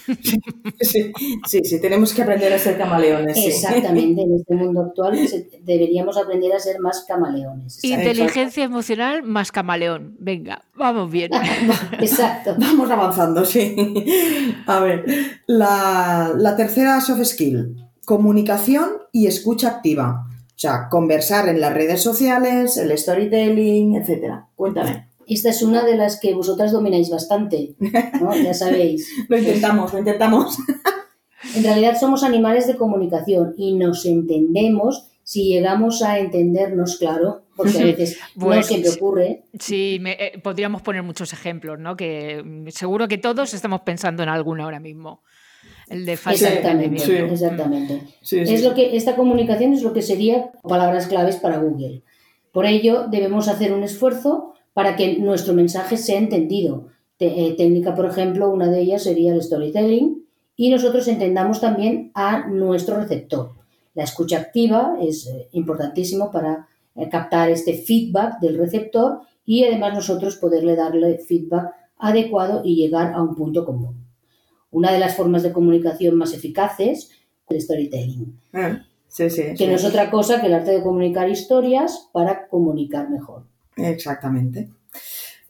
Sí, 0.79 1.59
sí, 1.63 1.81
tenemos 1.81 2.13
que 2.13 2.21
aprender 2.21 2.53
a 2.53 2.57
ser 2.57 2.77
camaleones. 2.77 3.37
Exactamente, 3.37 4.21
en 4.21 4.35
este 4.35 4.55
mundo 4.55 4.81
actual 4.83 5.19
deberíamos 5.63 6.17
aprender 6.17 6.53
a 6.53 6.59
ser 6.59 6.79
más 6.79 7.03
camaleones. 7.05 7.83
Inteligencia 7.83 8.63
emocional 8.63 9.23
más 9.23 9.51
camaleón. 9.51 10.15
Venga, 10.17 10.63
vamos 10.75 11.11
bien. 11.11 11.31
Exacto. 11.99 12.55
Vamos 12.57 12.89
avanzando, 12.89 13.43
sí. 13.43 13.75
A 14.65 14.79
ver, 14.79 15.05
la, 15.47 16.31
la 16.37 16.55
tercera 16.55 17.01
soft 17.01 17.25
skill, 17.25 17.75
comunicación 18.05 18.91
y 19.11 19.27
escucha 19.27 19.67
activa. 19.67 20.25
O 20.29 20.57
sea, 20.57 20.87
conversar 20.89 21.49
en 21.49 21.59
las 21.59 21.73
redes 21.73 22.01
sociales, 22.01 22.77
el 22.77 22.97
storytelling, 22.97 23.97
etcétera. 23.97 24.47
Cuéntame. 24.55 25.09
Esta 25.27 25.49
es 25.49 25.61
una 25.61 25.83
de 25.83 25.97
las 25.97 26.19
que 26.19 26.33
vosotras 26.33 26.71
domináis 26.71 27.09
bastante, 27.09 27.75
¿no? 27.79 28.35
Ya 28.35 28.53
sabéis. 28.53 29.09
lo 29.27 29.37
intentamos, 29.37 29.93
lo 29.93 29.99
intentamos. 29.99 30.57
En 31.55 31.63
realidad 31.63 31.97
somos 31.99 32.23
animales 32.23 32.67
de 32.67 32.75
comunicación 32.75 33.53
y 33.57 33.73
nos 33.73 34.05
entendemos 34.05 35.09
si 35.23 35.45
llegamos 35.45 36.03
a 36.03 36.19
entendernos, 36.19 36.97
claro, 36.97 37.45
porque 37.55 37.79
a 37.79 37.83
veces 37.85 38.19
no 38.35 38.61
siempre 38.61 38.91
ocurre. 38.91 39.43
Sí, 39.59 39.99
eh, 40.05 40.39
podríamos 40.41 40.83
poner 40.83 41.01
muchos 41.01 41.33
ejemplos, 41.33 41.79
¿no? 41.79 41.97
Que 41.97 42.43
mm, 42.43 42.69
seguro 42.69 43.07
que 43.07 43.17
todos 43.17 43.53
estamos 43.53 43.81
pensando 43.81 44.21
en 44.21 44.29
alguna 44.29 44.65
ahora 44.65 44.79
mismo. 44.79 45.23
El 45.89 46.05
de 46.05 46.13
exactamente, 46.13 47.25
exactamente. 47.31 48.01
es 48.31 48.63
lo 48.63 48.73
que 48.73 48.95
esta 48.95 49.15
comunicación 49.15 49.73
es 49.73 49.83
lo 49.83 49.93
que 49.93 50.01
sería 50.01 50.51
palabras 50.63 51.07
claves 51.07 51.35
para 51.37 51.57
Google. 51.57 52.01
Por 52.51 52.65
ello 52.65 53.07
debemos 53.07 53.47
hacer 53.47 53.71
un 53.71 53.83
esfuerzo 53.83 54.54
para 54.75 54.97
que 54.97 55.17
nuestro 55.19 55.53
mensaje 55.53 55.95
sea 55.95 56.19
entendido. 56.19 56.89
Eh, 57.17 57.55
técnica, 57.55 57.95
por 57.95 58.07
ejemplo, 58.07 58.51
una 58.51 58.69
de 58.69 58.81
ellas 58.81 59.03
sería 59.03 59.33
el 59.33 59.41
storytelling 59.41 60.25
y 60.57 60.69
nosotros 60.69 61.07
entendamos 61.07 61.61
también 61.61 62.11
a 62.13 62.47
nuestro 62.49 62.97
receptor. 62.97 63.51
La 63.93 64.03
escucha 64.03 64.37
activa 64.37 64.97
es 65.01 65.27
eh, 65.27 65.47
importantísimo 65.53 66.29
para 66.29 66.67
eh, 66.93 67.07
captar 67.07 67.49
este 67.51 67.73
feedback 67.73 68.41
del 68.41 68.57
receptor 68.57 69.21
y 69.45 69.63
además 69.63 69.93
nosotros 69.93 70.35
poderle 70.35 70.75
darle 70.75 71.19
feedback 71.19 71.71
adecuado 71.97 72.61
y 72.65 72.75
llegar 72.75 73.13
a 73.13 73.21
un 73.21 73.33
punto 73.33 73.63
común. 73.63 74.05
Una 74.71 74.91
de 74.91 74.99
las 74.99 75.15
formas 75.15 75.41
de 75.41 75.53
comunicación 75.53 76.17
más 76.17 76.33
eficaces 76.33 77.11
es 77.11 77.11
el 77.47 77.61
storytelling. 77.61 78.41
Ah, 78.51 78.81
que 79.57 79.67
no 79.67 79.75
es 79.75 79.85
otra 79.85 80.11
cosa 80.11 80.41
que 80.41 80.47
el 80.47 80.53
arte 80.53 80.71
de 80.71 80.83
comunicar 80.83 81.29
historias 81.29 82.09
para 82.11 82.49
comunicar 82.49 83.09
mejor. 83.09 83.54
Exactamente. 83.75 84.69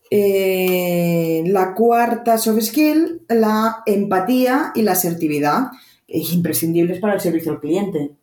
Eh, 0.10 1.44
la 1.48 1.74
cuarta 1.74 2.38
soft 2.38 2.62
skill, 2.62 3.22
la 3.28 3.84
empatía 3.86 4.72
y 4.76 4.84
la 4.84 4.94
asertividad, 4.94 5.72
imprescindibles 6.08 7.00
para 7.00 7.16
el 7.16 7.22
servicio 7.22 7.52
al 7.52 7.60
cliente. 7.60 8.16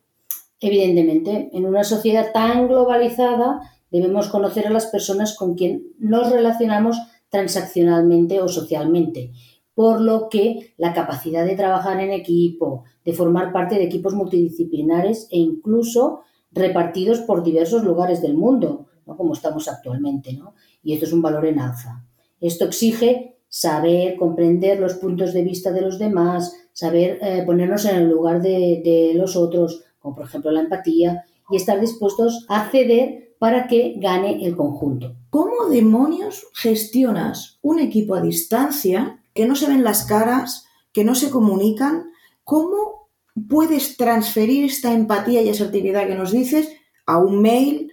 Evidentemente, 0.60 1.50
en 1.52 1.66
una 1.66 1.82
sociedad 1.82 2.32
tan 2.32 2.68
globalizada 2.68 3.60
debemos 3.90 4.28
conocer 4.28 4.66
a 4.66 4.70
las 4.70 4.86
personas 4.86 5.36
con 5.36 5.54
quien 5.54 5.88
nos 5.98 6.30
relacionamos 6.30 6.98
transaccionalmente 7.30 8.40
o 8.40 8.48
socialmente, 8.48 9.32
por 9.74 10.00
lo 10.00 10.28
que 10.28 10.74
la 10.76 10.92
capacidad 10.92 11.44
de 11.44 11.56
trabajar 11.56 12.00
en 12.00 12.12
equipo, 12.12 12.84
de 13.04 13.12
formar 13.12 13.52
parte 13.52 13.74
de 13.74 13.84
equipos 13.84 14.14
multidisciplinares 14.14 15.26
e 15.30 15.38
incluso 15.38 16.20
repartidos 16.52 17.20
por 17.20 17.42
diversos 17.42 17.82
lugares 17.82 18.22
del 18.22 18.34
mundo, 18.34 18.86
como 19.04 19.34
estamos 19.34 19.68
actualmente. 19.68 20.32
¿no? 20.32 20.54
Y 20.82 20.94
esto 20.94 21.06
es 21.06 21.12
un 21.12 21.22
valor 21.22 21.46
en 21.46 21.60
alza. 21.60 22.04
Esto 22.40 22.64
exige 22.64 23.38
saber 23.48 24.16
comprender 24.16 24.80
los 24.80 24.94
puntos 24.94 25.34
de 25.34 25.42
vista 25.42 25.72
de 25.72 25.82
los 25.82 25.98
demás, 25.98 26.56
saber 26.72 27.18
eh, 27.20 27.42
ponernos 27.44 27.84
en 27.84 27.96
el 27.96 28.08
lugar 28.08 28.40
de, 28.40 29.12
los 29.14 29.36
otros, 29.36 29.84
como 29.98 30.16
por 30.16 30.24
ejemplo 30.24 30.50
la 30.50 30.62
empatía, 30.62 31.24
y 31.50 31.56
estar 31.56 31.78
dispuestos 31.78 32.46
a 32.48 32.70
ceder 32.70 33.34
para 33.38 33.66
que 33.66 33.96
gane 33.98 34.46
el 34.46 34.56
conjunto. 34.56 35.16
¿Cómo 35.28 35.68
demonios 35.68 36.46
gestionas 36.54 37.58
un 37.60 37.78
equipo 37.78 38.14
a 38.14 38.22
distancia 38.22 39.22
que 39.34 39.46
no 39.46 39.54
se 39.54 39.68
ven 39.68 39.84
las 39.84 40.04
caras, 40.06 40.66
que 40.92 41.04
no 41.04 41.14
se 41.14 41.28
comunican? 41.28 42.10
¿Cómo 42.44 43.10
puedes 43.50 43.98
transferir 43.98 44.64
esta 44.64 44.94
empatía 44.94 45.42
y 45.42 45.50
asertividad 45.50 46.06
que 46.06 46.14
nos 46.14 46.32
dices 46.32 46.70
a 47.04 47.18
un 47.18 47.42
mail, 47.42 47.91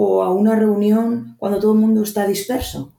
o 0.00 0.22
a 0.22 0.32
una 0.32 0.54
reunión 0.54 1.34
cuando 1.38 1.58
todo 1.58 1.72
el 1.72 1.80
mundo 1.80 2.04
está 2.04 2.24
disperso? 2.24 2.92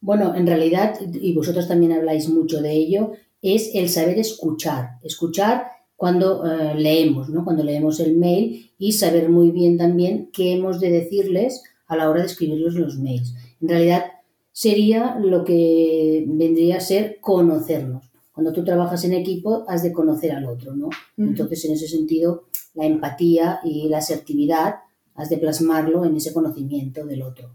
Bueno, 0.00 0.34
en 0.34 0.48
realidad, 0.48 0.98
y 1.00 1.32
vosotros 1.32 1.68
también 1.68 1.92
habláis 1.92 2.28
mucho 2.28 2.60
de 2.60 2.72
ello, 2.72 3.12
es 3.40 3.70
el 3.72 3.88
saber 3.88 4.18
escuchar. 4.18 4.98
Escuchar 5.04 5.68
cuando 5.94 6.44
eh, 6.44 6.74
leemos, 6.74 7.28
¿no? 7.28 7.44
Cuando 7.44 7.62
leemos 7.62 8.00
el 8.00 8.16
mail 8.16 8.72
y 8.78 8.90
saber 8.90 9.28
muy 9.28 9.52
bien 9.52 9.78
también 9.78 10.28
qué 10.32 10.54
hemos 10.54 10.80
de 10.80 10.90
decirles 10.90 11.62
a 11.86 11.94
la 11.94 12.10
hora 12.10 12.22
de 12.22 12.26
escribirlos 12.26 12.74
los 12.74 12.98
mails. 12.98 13.36
En 13.60 13.68
realidad 13.68 14.06
sería 14.50 15.16
lo 15.20 15.44
que 15.44 16.24
vendría 16.26 16.78
a 16.78 16.80
ser 16.80 17.18
conocernos. 17.20 18.10
Cuando 18.32 18.52
tú 18.52 18.64
trabajas 18.64 19.04
en 19.04 19.12
equipo 19.12 19.64
has 19.68 19.84
de 19.84 19.92
conocer 19.92 20.32
al 20.32 20.46
otro, 20.46 20.74
¿no? 20.74 20.90
Entonces, 21.16 21.64
en 21.64 21.74
ese 21.74 21.86
sentido, 21.86 22.46
la 22.74 22.86
empatía 22.86 23.60
y 23.62 23.88
la 23.88 23.98
asertividad 23.98 24.74
has 25.14 25.28
de 25.28 25.38
plasmarlo 25.38 26.04
en 26.04 26.16
ese 26.16 26.32
conocimiento 26.32 27.04
del 27.06 27.22
otro. 27.22 27.54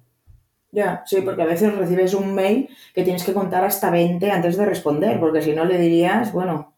Ya, 0.71 1.03
sí, 1.05 1.21
porque 1.21 1.41
a 1.41 1.45
veces 1.45 1.75
recibes 1.75 2.13
un 2.13 2.35
mail 2.35 2.69
que 2.93 3.03
tienes 3.03 3.23
que 3.23 3.33
contar 3.33 3.63
hasta 3.63 3.89
20 3.89 4.29
antes 4.29 4.57
de 4.57 4.65
responder, 4.65 5.19
porque 5.19 5.41
si 5.41 5.53
no 5.53 5.65
le 5.65 5.77
dirías, 5.77 6.31
bueno... 6.33 6.75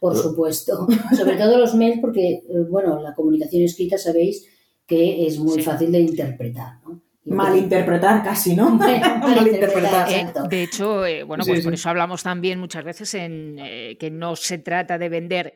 Por 0.00 0.16
supuesto. 0.16 0.86
Sobre 1.16 1.36
todo 1.36 1.58
los 1.58 1.74
mails, 1.74 1.98
porque, 2.00 2.34
eh, 2.34 2.42
bueno, 2.68 3.00
la 3.00 3.14
comunicación 3.14 3.62
escrita 3.62 3.98
sabéis 3.98 4.46
que 4.86 5.26
es 5.26 5.38
muy 5.38 5.62
fácil 5.62 5.90
de 5.90 6.00
interpretar, 6.00 6.80
¿no? 6.84 7.00
Malinterpretar 7.24 8.22
casi, 8.22 8.54
¿no? 8.54 8.70
Malinterpretar. 8.70 10.12
Eh, 10.12 10.32
de 10.48 10.62
hecho, 10.62 11.04
eh, 11.04 11.24
bueno, 11.24 11.42
pues 11.44 11.64
por 11.64 11.74
eso 11.74 11.88
hablamos 11.90 12.22
también 12.22 12.60
muchas 12.60 12.84
veces 12.84 13.12
en 13.14 13.56
que 13.98 14.10
no 14.12 14.36
se 14.36 14.58
trata 14.58 14.96
de 14.96 15.08
vender 15.08 15.54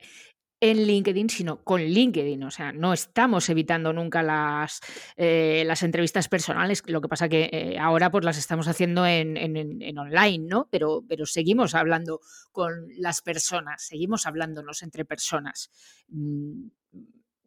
en 0.60 0.86
LinkedIn, 0.86 1.30
sino 1.30 1.64
con 1.64 1.80
LinkedIn. 1.80 2.42
O 2.44 2.50
sea, 2.50 2.72
no 2.72 2.92
estamos 2.92 3.48
evitando 3.48 3.92
nunca 3.92 4.22
las, 4.22 4.80
eh, 5.16 5.64
las 5.66 5.82
entrevistas 5.82 6.28
personales. 6.28 6.82
Lo 6.86 7.00
que 7.00 7.08
pasa 7.08 7.28
que 7.28 7.48
eh, 7.52 7.78
ahora 7.78 8.10
pues 8.10 8.24
las 8.24 8.38
estamos 8.38 8.68
haciendo 8.68 9.06
en, 9.06 9.98
online, 9.98 10.46
¿no? 10.46 10.68
Pero, 10.70 11.02
pero 11.08 11.26
seguimos 11.26 11.74
hablando 11.74 12.20
con 12.52 12.88
las 12.96 13.22
personas, 13.22 13.82
seguimos 13.82 14.26
hablándonos 14.26 14.82
entre 14.82 15.04
personas. 15.04 15.70
Mm, 16.08 16.68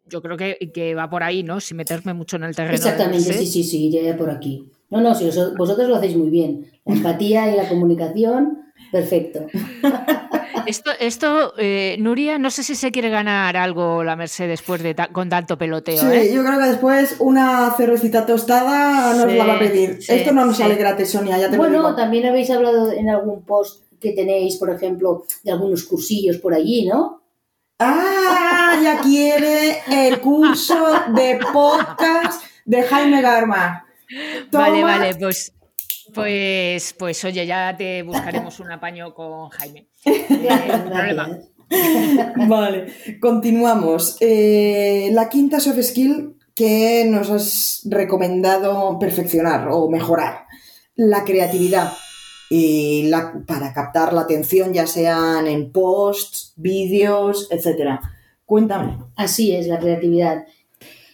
yo 0.06 0.22
creo 0.22 0.38
que, 0.38 0.96
va 0.96 1.10
por 1.10 1.24
ahí, 1.24 1.44
¿no? 1.44 1.60
Sin 1.60 1.78
meterme 1.78 2.14
mucho 2.14 2.36
en 2.36 2.44
el 2.44 2.56
terreno. 2.56 2.76
Exactamente, 2.76 3.34
sí, 3.34 3.46
sí, 3.46 3.64
sí, 3.64 3.86
iría 3.88 4.18
por 4.18 4.30
aquí. 4.30 4.70
No, 4.90 5.02
no, 5.02 5.16
si 5.16 5.26
vosotros 5.26 5.88
lo 5.88 5.96
hacéis 5.96 6.18
muy 6.18 6.30
bien. 6.30 6.72
La 6.86 6.96
empatía 6.96 7.52
y 7.52 7.56
la 7.56 7.70
comunicación, 7.70 8.60
perfecto. 8.92 9.48
Esto, 10.68 10.92
esto 11.00 11.54
eh, 11.58 11.98
Nuria, 12.00 12.38
no 12.38 12.50
sé 12.50 12.64
si 12.64 12.76
se 12.76 12.92
quiere 12.92 13.10
ganar 13.10 13.58
algo 13.58 14.04
la 14.04 14.16
Merced 14.16 14.48
después 14.48 14.82
de 14.82 14.96
con 15.12 15.30
tanto 15.30 15.58
peloteo. 15.58 15.98
Sí, 15.98 16.08
¿eh? 16.08 16.32
yo 16.34 16.44
creo 16.44 16.60
que 16.60 16.68
después 16.68 17.16
una 17.20 17.74
cervecita 17.76 18.26
tostada 18.26 19.14
nos 19.14 19.34
la 19.34 19.46
va 19.46 19.56
a 19.56 19.60
pedir. 19.60 20.00
esto 20.08 20.32
no 20.32 20.46
nos 20.46 20.58
sale 20.58 20.76
gratis, 20.76 21.12
Sonia, 21.12 21.38
ya 21.38 21.50
te 21.50 21.58
bueno, 21.58 21.80
lo 21.80 21.88
digo. 21.88 21.96
también 21.96 22.26
habéis 22.26 22.50
hablado 22.50 22.92
en 22.92 23.10
algún 23.10 23.44
post 23.44 23.84
que 24.00 24.12
tenéis, 24.12 24.58
por 24.58 24.70
ejemplo, 24.70 25.26
de 25.44 25.52
algunos 25.52 25.84
cursillos 25.84 26.38
por 26.38 26.54
allí, 26.54 26.86
¿no? 26.86 27.22
Ah, 27.80 28.80
ya 28.82 29.00
quiere 29.02 29.82
el 29.90 30.20
curso 30.20 30.76
de 31.16 31.40
podcast 31.52 32.44
de 32.66 32.84
Jaime 32.84 33.22
Garma. 33.22 33.86
Vale, 34.52 34.84
vale, 34.84 35.16
pues 35.16 35.54
pues, 36.14 36.94
pues 36.98 37.24
oye, 37.26 37.46
ya 37.46 37.76
te 37.78 38.04
buscaremos 38.04 38.60
un 38.60 38.72
apaño 38.72 39.14
con 39.14 39.50
Jaime. 39.50 39.88
Eh, 41.76 42.46
vale, 42.48 42.94
continuamos. 43.20 44.18
Eh, 44.20 45.10
la 45.12 45.28
quinta 45.28 45.60
soft 45.60 45.82
skill 45.82 46.36
que 46.54 47.06
nos 47.10 47.32
has 47.32 47.82
recomendado 47.86 49.00
perfeccionar 49.00 49.68
o 49.72 49.90
mejorar, 49.90 50.46
la 50.96 51.24
creatividad. 51.24 51.92
Y 52.50 53.08
la, 53.08 53.34
para 53.48 53.74
captar 53.74 54.14
la 54.14 54.22
atención, 54.22 54.74
ya 54.74 54.86
sean 54.86 55.48
en 55.48 55.72
posts, 55.72 56.54
vídeos, 56.58 57.48
etcétera. 57.50 58.02
Cuéntame. 58.46 59.00
Así 59.16 59.56
es, 59.56 59.66
la 59.68 59.80
creatividad. 59.80 60.46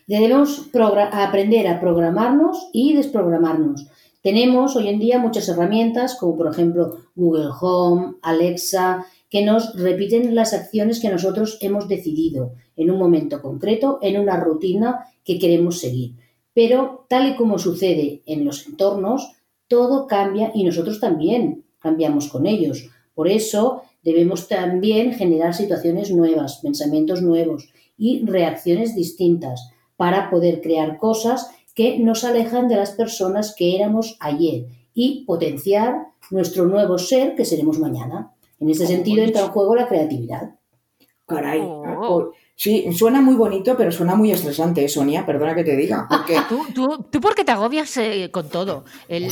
Debemos 0.07 0.67
aprender 1.13 1.67
a 1.67 1.79
programarnos 1.79 2.69
y 2.73 2.95
desprogramarnos. 2.95 3.87
Tenemos 4.21 4.75
hoy 4.75 4.89
en 4.89 4.99
día 4.99 5.17
muchas 5.17 5.47
herramientas, 5.47 6.15
como 6.15 6.35
por 6.35 6.51
ejemplo 6.51 6.97
Google 7.15 7.51
Home, 7.61 8.15
Alexa, 8.21 9.05
que 9.29 9.45
nos 9.45 9.75
repiten 9.75 10.35
las 10.35 10.53
acciones 10.53 10.99
que 10.99 11.09
nosotros 11.09 11.57
hemos 11.61 11.87
decidido 11.87 12.53
en 12.75 12.91
un 12.91 12.97
momento 12.97 13.41
concreto, 13.41 13.97
en 14.01 14.19
una 14.19 14.37
rutina 14.37 15.05
que 15.23 15.39
queremos 15.39 15.79
seguir. 15.79 16.15
Pero 16.53 17.05
tal 17.07 17.29
y 17.29 17.35
como 17.35 17.59
sucede 17.59 18.21
en 18.25 18.43
los 18.43 18.67
entornos, 18.67 19.37
todo 19.69 20.05
cambia 20.05 20.51
y 20.53 20.65
nosotros 20.65 20.99
también 20.99 21.63
cambiamos 21.79 22.27
con 22.27 22.45
ellos. 22.45 22.89
Por 23.13 23.29
eso 23.29 23.83
debemos 24.03 24.49
también 24.49 25.13
generar 25.13 25.53
situaciones 25.53 26.11
nuevas, 26.11 26.57
pensamientos 26.57 27.21
nuevos 27.21 27.71
y 27.97 28.25
reacciones 28.25 28.95
distintas 28.95 29.69
para 29.95 30.29
poder 30.29 30.61
crear 30.61 30.97
cosas 30.97 31.51
que 31.79 31.97
nos 31.97 32.25
alejan 32.25 32.67
de 32.67 32.75
las 32.75 32.91
personas 32.91 33.55
que 33.57 33.77
éramos 33.77 34.17
ayer 34.19 34.65
y 34.93 35.23
potenciar 35.23 36.07
nuestro 36.29 36.65
nuevo 36.65 36.97
ser 36.97 37.35
que 37.35 37.45
seremos 37.45 37.79
mañana. 37.79 38.33
En 38.59 38.69
ese 38.69 38.85
sentido 38.85 39.23
entra 39.23 39.43
en 39.43 39.47
juego 39.47 39.77
la 39.77 39.87
creatividad. 39.87 40.55
Caray. 41.25 41.61
Oh. 41.63 42.31
Sí, 42.53 42.91
suena 42.91 43.21
muy 43.21 43.35
bonito, 43.35 43.77
pero 43.77 43.93
suena 43.93 44.13
muy 44.15 44.29
estresante, 44.29 44.83
¿eh, 44.83 44.89
Sonia, 44.89 45.25
perdona 45.25 45.55
que 45.55 45.63
te 45.63 45.77
diga. 45.77 46.05
Porque... 46.09 46.37
¿Tú, 46.49 46.65
tú, 46.75 47.05
tú 47.09 47.21
por 47.21 47.33
qué 47.33 47.45
te 47.45 47.53
agobias 47.53 47.95
eh, 47.95 48.29
con 48.29 48.49
todo? 48.49 48.83
El, 49.07 49.31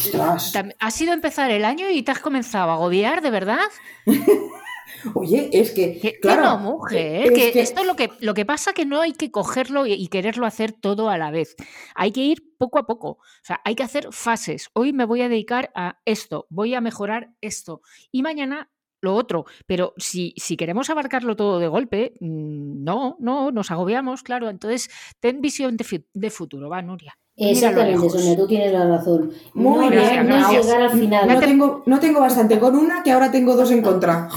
ha 0.79 0.91
sido 0.91 1.11
empezar 1.11 1.51
el 1.51 1.65
año 1.65 1.89
y 1.89 2.01
te 2.03 2.11
has 2.11 2.19
comenzado 2.19 2.71
a 2.71 2.75
agobiar, 2.75 3.21
¿de 3.21 3.29
verdad? 3.29 3.59
Oye, 5.13 5.49
es 5.53 5.71
que. 5.71 6.17
claro, 6.21 6.43
no, 6.43 6.57
mujer, 6.57 7.33
que, 7.33 7.59
esto 7.59 7.81
es 7.81 7.87
lo 7.87 7.95
que, 7.95 8.11
lo 8.19 8.33
que 8.33 8.45
pasa 8.45 8.73
que 8.73 8.85
no 8.85 9.01
hay 9.01 9.13
que 9.13 9.31
cogerlo 9.31 9.85
y, 9.85 10.07
quererlo 10.07 10.45
hacer 10.45 10.71
todo 10.71 11.09
a 11.09 11.17
la 11.17 11.31
vez. 11.31 11.55
Hay 11.95 12.11
que 12.11 12.21
ir 12.21 12.43
poco 12.57 12.79
a 12.79 12.85
poco. 12.85 13.09
O 13.09 13.43
sea, 13.43 13.61
hay 13.65 13.75
que 13.75 13.83
hacer 13.83 14.07
fases. 14.11 14.69
Hoy 14.73 14.93
me 14.93 15.05
voy 15.05 15.21
a 15.21 15.29
dedicar 15.29 15.71
a 15.75 15.99
esto, 16.05 16.47
voy 16.49 16.73
a 16.73 16.81
mejorar 16.81 17.31
esto. 17.41 17.81
Y 18.11 18.21
mañana 18.21 18.69
lo 19.01 19.15
otro. 19.15 19.45
Pero 19.65 19.93
si, 19.97 20.33
si 20.37 20.57
queremos 20.57 20.89
abarcarlo 20.89 21.35
todo 21.35 21.59
de 21.59 21.67
golpe, 21.67 22.13
mm, 22.19 22.83
no, 22.83 23.17
no, 23.19 23.51
nos 23.51 23.71
agobiamos, 23.71 24.23
claro. 24.23 24.49
Entonces, 24.49 24.89
ten 25.19 25.41
visión 25.41 25.77
de, 25.77 26.29
futuro, 26.29 26.69
va, 26.69 26.81
Nuria. 26.81 27.17
Exactamente, 27.39 28.09
Sonia, 28.09 28.35
tú 28.35 28.47
tienes 28.47 28.73
la 28.73 28.87
razón. 28.87 29.31
Muy 29.53 29.85
no, 29.85 29.91
bien, 29.91 30.27
no, 30.27 30.51
llegar 30.51 30.81
al 30.81 30.89
final. 30.89 31.27
No 31.27 31.39
tengo, 31.39 31.83
no 31.85 31.99
tengo 31.99 32.19
bastante 32.19 32.57
con 32.57 32.75
una 32.75 33.03
que 33.03 33.11
ahora 33.11 33.29
tengo 33.29 33.55
dos 33.55 33.69
en 33.69 33.83
contra. 33.83 34.27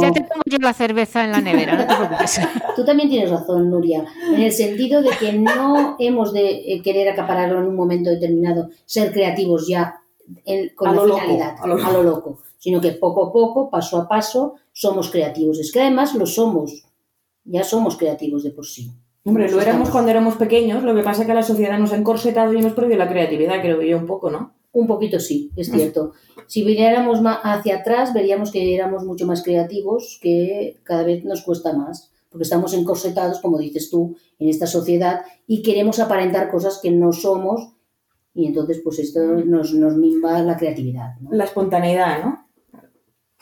Ya 0.00 0.10
te 0.10 0.22
pongo 0.22 0.42
yo 0.46 0.56
la 0.58 0.72
cerveza 0.72 1.24
en 1.24 1.32
la 1.32 1.42
nevera, 1.42 1.76
no 1.76 1.86
te 1.86 1.94
preocupes. 1.94 2.40
Tú 2.76 2.86
también 2.86 3.10
tienes 3.10 3.30
razón, 3.30 3.70
Nuria, 3.70 4.06
en 4.32 4.40
el 4.40 4.52
sentido 4.52 5.02
de 5.02 5.10
que 5.20 5.34
no 5.34 5.96
hemos 5.98 6.32
de 6.32 6.72
eh, 6.72 6.80
querer 6.82 7.10
acapararlo 7.10 7.58
en 7.58 7.66
un 7.66 7.76
momento 7.76 8.08
determinado, 8.08 8.70
ser 8.86 9.12
creativos 9.12 9.68
ya 9.68 10.00
con 10.74 10.96
la 10.96 11.02
finalidad, 11.02 11.56
a 11.60 11.66
lo 11.66 12.02
loco 12.02 12.38
sino 12.58 12.80
que 12.80 12.92
poco 12.92 13.26
a 13.26 13.32
poco, 13.32 13.70
paso 13.70 13.96
a 13.98 14.08
paso, 14.08 14.54
somos 14.72 15.10
creativos. 15.10 15.58
Es 15.58 15.72
que 15.72 15.80
además 15.80 16.14
lo 16.14 16.26
somos, 16.26 16.84
ya 17.44 17.64
somos 17.64 17.96
creativos 17.96 18.42
de 18.42 18.50
por 18.50 18.66
sí. 18.66 18.90
Hombre, 19.24 19.50
lo 19.50 19.60
éramos 19.60 19.90
cuando 19.90 20.10
éramos 20.10 20.36
pequeños, 20.36 20.82
lo 20.82 20.94
que 20.94 21.02
pasa 21.02 21.22
es 21.22 21.26
que 21.26 21.34
la 21.34 21.42
sociedad 21.42 21.78
nos 21.78 21.92
ha 21.92 21.96
encorsetado 21.96 22.52
y 22.52 22.58
hemos 22.58 22.72
perdido 22.72 22.98
la 22.98 23.08
creatividad, 23.08 23.60
creo 23.60 23.82
yo, 23.82 23.98
un 23.98 24.06
poco, 24.06 24.30
¿no? 24.30 24.54
Un 24.72 24.86
poquito 24.86 25.18
sí, 25.18 25.50
es 25.56 25.70
cierto. 25.70 26.12
Si 26.46 26.64
viniéramos 26.64 27.20
hacia 27.42 27.78
atrás, 27.78 28.14
veríamos 28.14 28.50
que 28.50 28.74
éramos 28.74 29.04
mucho 29.04 29.26
más 29.26 29.42
creativos, 29.42 30.18
que 30.22 30.78
cada 30.82 31.02
vez 31.02 31.24
nos 31.24 31.42
cuesta 31.42 31.72
más, 31.72 32.10
porque 32.30 32.44
estamos 32.44 32.74
encorsetados, 32.74 33.40
como 33.40 33.58
dices 33.58 33.90
tú, 33.90 34.16
en 34.38 34.48
esta 34.48 34.66
sociedad 34.66 35.22
y 35.46 35.62
queremos 35.62 35.98
aparentar 35.98 36.50
cosas 36.50 36.78
que 36.82 36.90
no 36.90 37.12
somos 37.12 37.72
y 38.34 38.46
entonces 38.46 38.80
pues 38.84 38.98
esto 38.98 39.20
nos, 39.20 39.74
nos 39.74 39.96
mimba 39.96 40.42
la 40.42 40.56
creatividad. 40.56 41.14
La 41.30 41.44
espontaneidad, 41.44 42.24
¿no? 42.24 42.47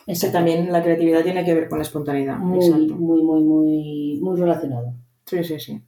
Eso 0.06 0.28
también 0.30 0.72
la 0.72 0.82
creatividad 0.82 1.24
tiene 1.24 1.44
que 1.44 1.54
ver 1.54 1.68
con 1.68 1.78
la 1.78 1.84
espontaneidad. 1.84 2.38
Muy, 2.38 2.70
muy, 2.70 3.22
muy, 3.22 3.42
muy, 3.42 4.20
muy 4.22 4.40
relacionado. 4.40 4.94
Sí, 5.26 5.42
sí, 5.42 5.58
sí. 5.58 5.80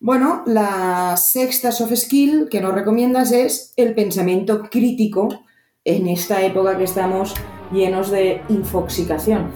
Bueno, 0.00 0.42
la 0.46 1.16
sexta 1.16 1.70
soft 1.70 1.94
skill 1.94 2.48
que 2.50 2.60
nos 2.60 2.74
recomiendas 2.74 3.30
es 3.30 3.74
el 3.76 3.94
pensamiento 3.94 4.62
crítico 4.70 5.28
en 5.84 6.08
esta 6.08 6.44
época 6.44 6.78
que 6.78 6.84
estamos 6.84 7.34
llenos 7.72 8.10
de 8.10 8.40
infoxicación. 8.48 9.50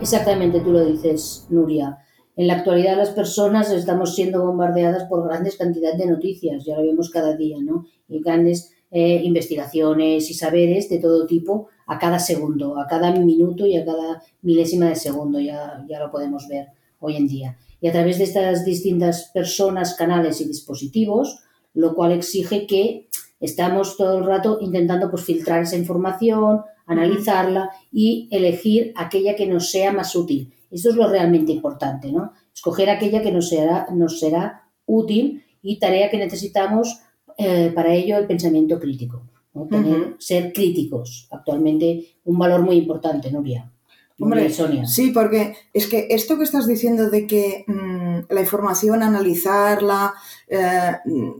Exactamente, 0.00 0.60
tú 0.60 0.70
lo 0.70 0.84
dices, 0.84 1.46
Nuria. 1.50 1.98
En 2.36 2.46
la 2.46 2.54
actualidad 2.54 2.96
las 2.96 3.10
personas 3.10 3.70
estamos 3.70 4.14
siendo 4.14 4.44
bombardeadas 4.44 5.04
por 5.04 5.26
grandes 5.26 5.56
cantidades 5.56 5.98
de 5.98 6.06
noticias, 6.06 6.64
ya 6.64 6.76
lo 6.76 6.82
vemos 6.82 7.10
cada 7.10 7.36
día, 7.36 7.58
¿no? 7.60 7.86
Y 8.08 8.20
grandes 8.20 8.72
eh, 8.90 9.20
investigaciones 9.22 10.30
y 10.30 10.34
saberes 10.34 10.88
de 10.88 10.98
todo 10.98 11.26
tipo 11.26 11.68
a 11.86 11.98
cada 11.98 12.18
segundo, 12.18 12.78
a 12.80 12.86
cada 12.86 13.12
minuto 13.12 13.66
y 13.66 13.76
a 13.76 13.84
cada 13.84 14.22
milésima 14.42 14.86
de 14.86 14.96
segundo, 14.96 15.40
ya, 15.40 15.84
ya 15.88 16.00
lo 16.00 16.10
podemos 16.10 16.48
ver 16.48 16.68
hoy 17.00 17.16
en 17.16 17.26
día. 17.26 17.58
Y 17.80 17.88
a 17.88 17.92
través 17.92 18.18
de 18.18 18.24
estas 18.24 18.64
distintas 18.64 19.30
personas, 19.34 19.94
canales 19.94 20.40
y 20.40 20.46
dispositivos, 20.46 21.40
lo 21.74 21.94
cual 21.94 22.12
exige 22.12 22.66
que 22.66 23.08
estamos 23.40 23.96
todo 23.96 24.18
el 24.18 24.24
rato 24.24 24.58
intentando 24.60 25.10
pues, 25.10 25.24
filtrar 25.24 25.62
esa 25.62 25.76
información, 25.76 26.62
analizarla 26.86 27.70
y 27.92 28.28
elegir 28.30 28.92
aquella 28.96 29.36
que 29.36 29.46
nos 29.46 29.70
sea 29.70 29.92
más 29.92 30.14
útil. 30.16 30.52
Esto 30.70 30.90
es 30.90 30.96
lo 30.96 31.08
realmente 31.08 31.52
importante, 31.52 32.10
¿no? 32.10 32.32
Escoger 32.54 32.90
aquella 32.90 33.22
que 33.22 33.32
nos 33.32 33.48
será, 33.48 33.86
nos 33.92 34.18
será 34.18 34.68
útil 34.86 35.44
y 35.62 35.78
tarea 35.78 36.10
que 36.10 36.18
necesitamos 36.18 37.00
eh, 37.36 37.70
para 37.74 37.94
ello 37.94 38.16
el 38.16 38.26
pensamiento 38.26 38.78
crítico 38.78 39.22
ser 40.18 40.52
críticos. 40.52 41.28
Actualmente 41.30 42.16
un 42.24 42.38
valor 42.38 42.62
muy 42.62 42.76
importante, 42.76 43.30
Nuria. 43.30 43.70
Hombre, 44.18 44.48
Sonia. 44.50 44.86
Sí, 44.86 45.10
porque 45.10 45.56
es 45.72 45.88
que 45.88 46.06
esto 46.10 46.38
que 46.38 46.44
estás 46.44 46.66
diciendo 46.66 47.10
de 47.10 47.26
que 47.26 47.64
mm, 47.66 48.32
la 48.32 48.40
información, 48.40 49.02
analizarla 49.02 50.14
eh, 50.48 50.92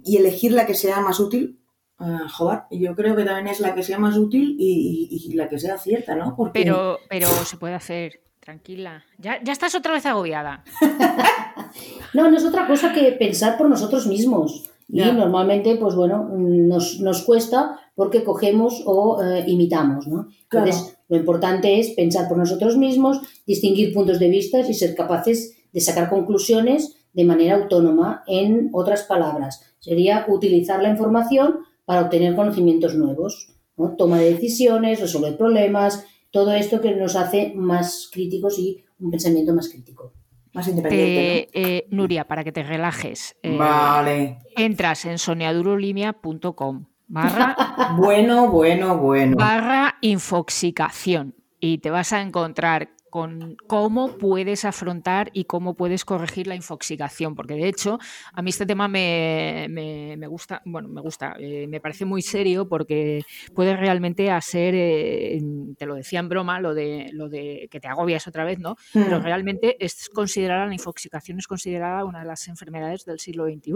y 0.05 0.17
elegir 0.17 0.53
la 0.53 0.67
que 0.67 0.75
sea 0.75 1.01
más 1.01 1.21
útil, 1.21 1.61
uh, 2.01 2.29
joder, 2.29 2.63
yo 2.73 2.97
creo 2.97 3.15
que 3.15 3.25
también 3.25 3.47
es 3.47 3.61
la 3.61 3.75
que 3.75 3.85
sea 3.85 3.99
más 3.99 4.17
útil 4.17 4.57
y, 4.59 5.33
la 5.35 5.49
que 5.49 5.59
sea 5.59 5.79
cierta, 5.79 6.17
¿no? 6.17 6.37
Pero, 6.53 6.99
pero 7.09 7.29
se 7.29 7.57
puede 7.57 7.75
hacer, 7.75 8.21
tranquila. 8.41 9.05
Ya, 9.19 9.41
ya 9.43 9.53
estás 9.53 9.77
otra 9.77 9.93
vez 9.93 10.05
agobiada. 10.07 10.65
no, 12.15 12.29
no 12.29 12.37
es 12.37 12.45
otra 12.45 12.67
cosa 12.67 12.93
que 12.93 13.13
pensar 13.13 13.57
por 13.57 13.69
nosotros 13.69 14.09
mismos. 14.09 14.69
Y 14.89 15.01
normalmente, 15.01 15.77
pues 15.77 15.95
bueno, 15.95 16.29
nos, 16.37 17.01
nos 17.01 17.23
cuesta 17.23 17.81
porque 17.95 18.23
cogemos 18.23 18.83
o 18.87 19.23
eh, 19.23 19.45
imitamos, 19.47 20.07
¿no? 20.07 20.29
Entonces, 20.51 20.99
lo 21.09 21.17
importante 21.17 21.81
es 21.81 21.91
pensar 21.91 22.29
por 22.29 22.39
nosotros 22.39 22.77
mismos, 22.77 23.21
distinguir 23.47 23.95
puntos 23.95 24.19
de 24.19 24.29
vista 24.29 24.61
y 24.61 24.75
ser 24.75 24.95
capaces 24.95 25.57
de 25.73 25.81
sacar 25.81 26.11
conclusiones 26.11 26.97
de 27.13 27.25
manera 27.25 27.57
autónoma. 27.57 28.25
En 28.27 28.71
otras 28.73 29.05
palabras, 29.05 29.63
sería 29.81 30.27
utilizar 30.29 30.83
la 30.83 30.91
información 30.91 31.61
para 31.85 32.03
obtener 32.03 32.35
conocimientos 32.35 32.95
nuevos, 32.95 33.55
¿no? 33.77 33.97
Toma 33.97 34.19
de 34.19 34.33
decisiones, 34.35 35.01
resolver 35.01 35.37
problemas, 35.37 36.05
todo 36.31 36.53
esto 36.53 36.81
que 36.81 36.95
nos 36.95 37.17
hace 37.17 37.53
más 37.55 38.09
críticos 38.13 38.59
y 38.59 38.85
un 38.99 39.11
pensamiento 39.11 39.55
más 39.55 39.69
crítico 39.69 40.13
más 40.55 40.69
independiente. 40.69 41.49
Eh, 41.53 41.87
Nuria, 41.91 42.27
para 42.27 42.45
que 42.45 42.53
te 42.53 42.63
relajes. 42.63 43.37
Eh, 43.43 43.57
vale. 43.57 44.39
Entras 44.57 45.05
en 45.05 45.19
soneadurolimia.com 45.19 46.87
barra. 47.07 47.57
bueno, 47.97 48.49
bueno, 48.49 48.99
bueno. 48.99 49.37
Barra 49.37 49.97
infoxicación. 50.01 51.35
Y 51.61 51.79
te 51.79 51.91
vas 51.91 52.13
a 52.13 52.21
encontrar 52.21 52.91
con 53.15 53.57
cómo 53.69 54.19
puedes 54.19 54.65
afrontar 54.65 55.31
y 55.33 55.45
cómo 55.45 55.75
puedes 55.75 56.05
corregir 56.05 56.49
la 56.49 56.57
infoxicación, 56.57 57.37
porque 57.37 57.55
de 57.55 57.69
hecho 57.69 58.01
a 58.33 58.43
mí 58.43 58.51
este 58.51 58.67
tema 58.67 58.89
me, 58.89 60.19
gusta, 60.27 60.61
bueno, 60.65 60.89
me 60.89 61.01
gusta, 61.01 61.37
eh, 61.39 61.69
me 61.69 61.81
parece 61.81 62.07
muy 62.07 62.23
serio 62.23 62.69
porque 62.69 63.23
puede 63.55 63.77
realmente 63.77 64.33
hacer, 64.33 64.75
eh, 64.77 65.41
te 65.79 65.87
lo 65.87 65.95
decía 65.95 66.19
en 66.19 66.29
broma, 66.29 66.59
lo 66.59 66.75
de, 66.75 67.09
lo 67.13 67.29
de 67.29 67.69
que 67.71 67.79
te 67.79 67.87
agobias 67.87 68.27
otra 68.27 68.43
vez, 68.43 68.59
¿no? 68.59 68.75
Pero 68.93 69.21
mm. 69.21 69.23
realmente 69.23 69.77
es 69.79 70.09
considerada, 70.09 70.67
la 70.67 70.75
infoxicación 70.75 71.39
es 71.39 71.47
considerada 71.47 72.05
una 72.05 72.19
de 72.19 72.27
las 72.27 72.49
enfermedades 72.49 73.05
del 73.05 73.21
siglo 73.21 73.45
XXI, 73.47 73.75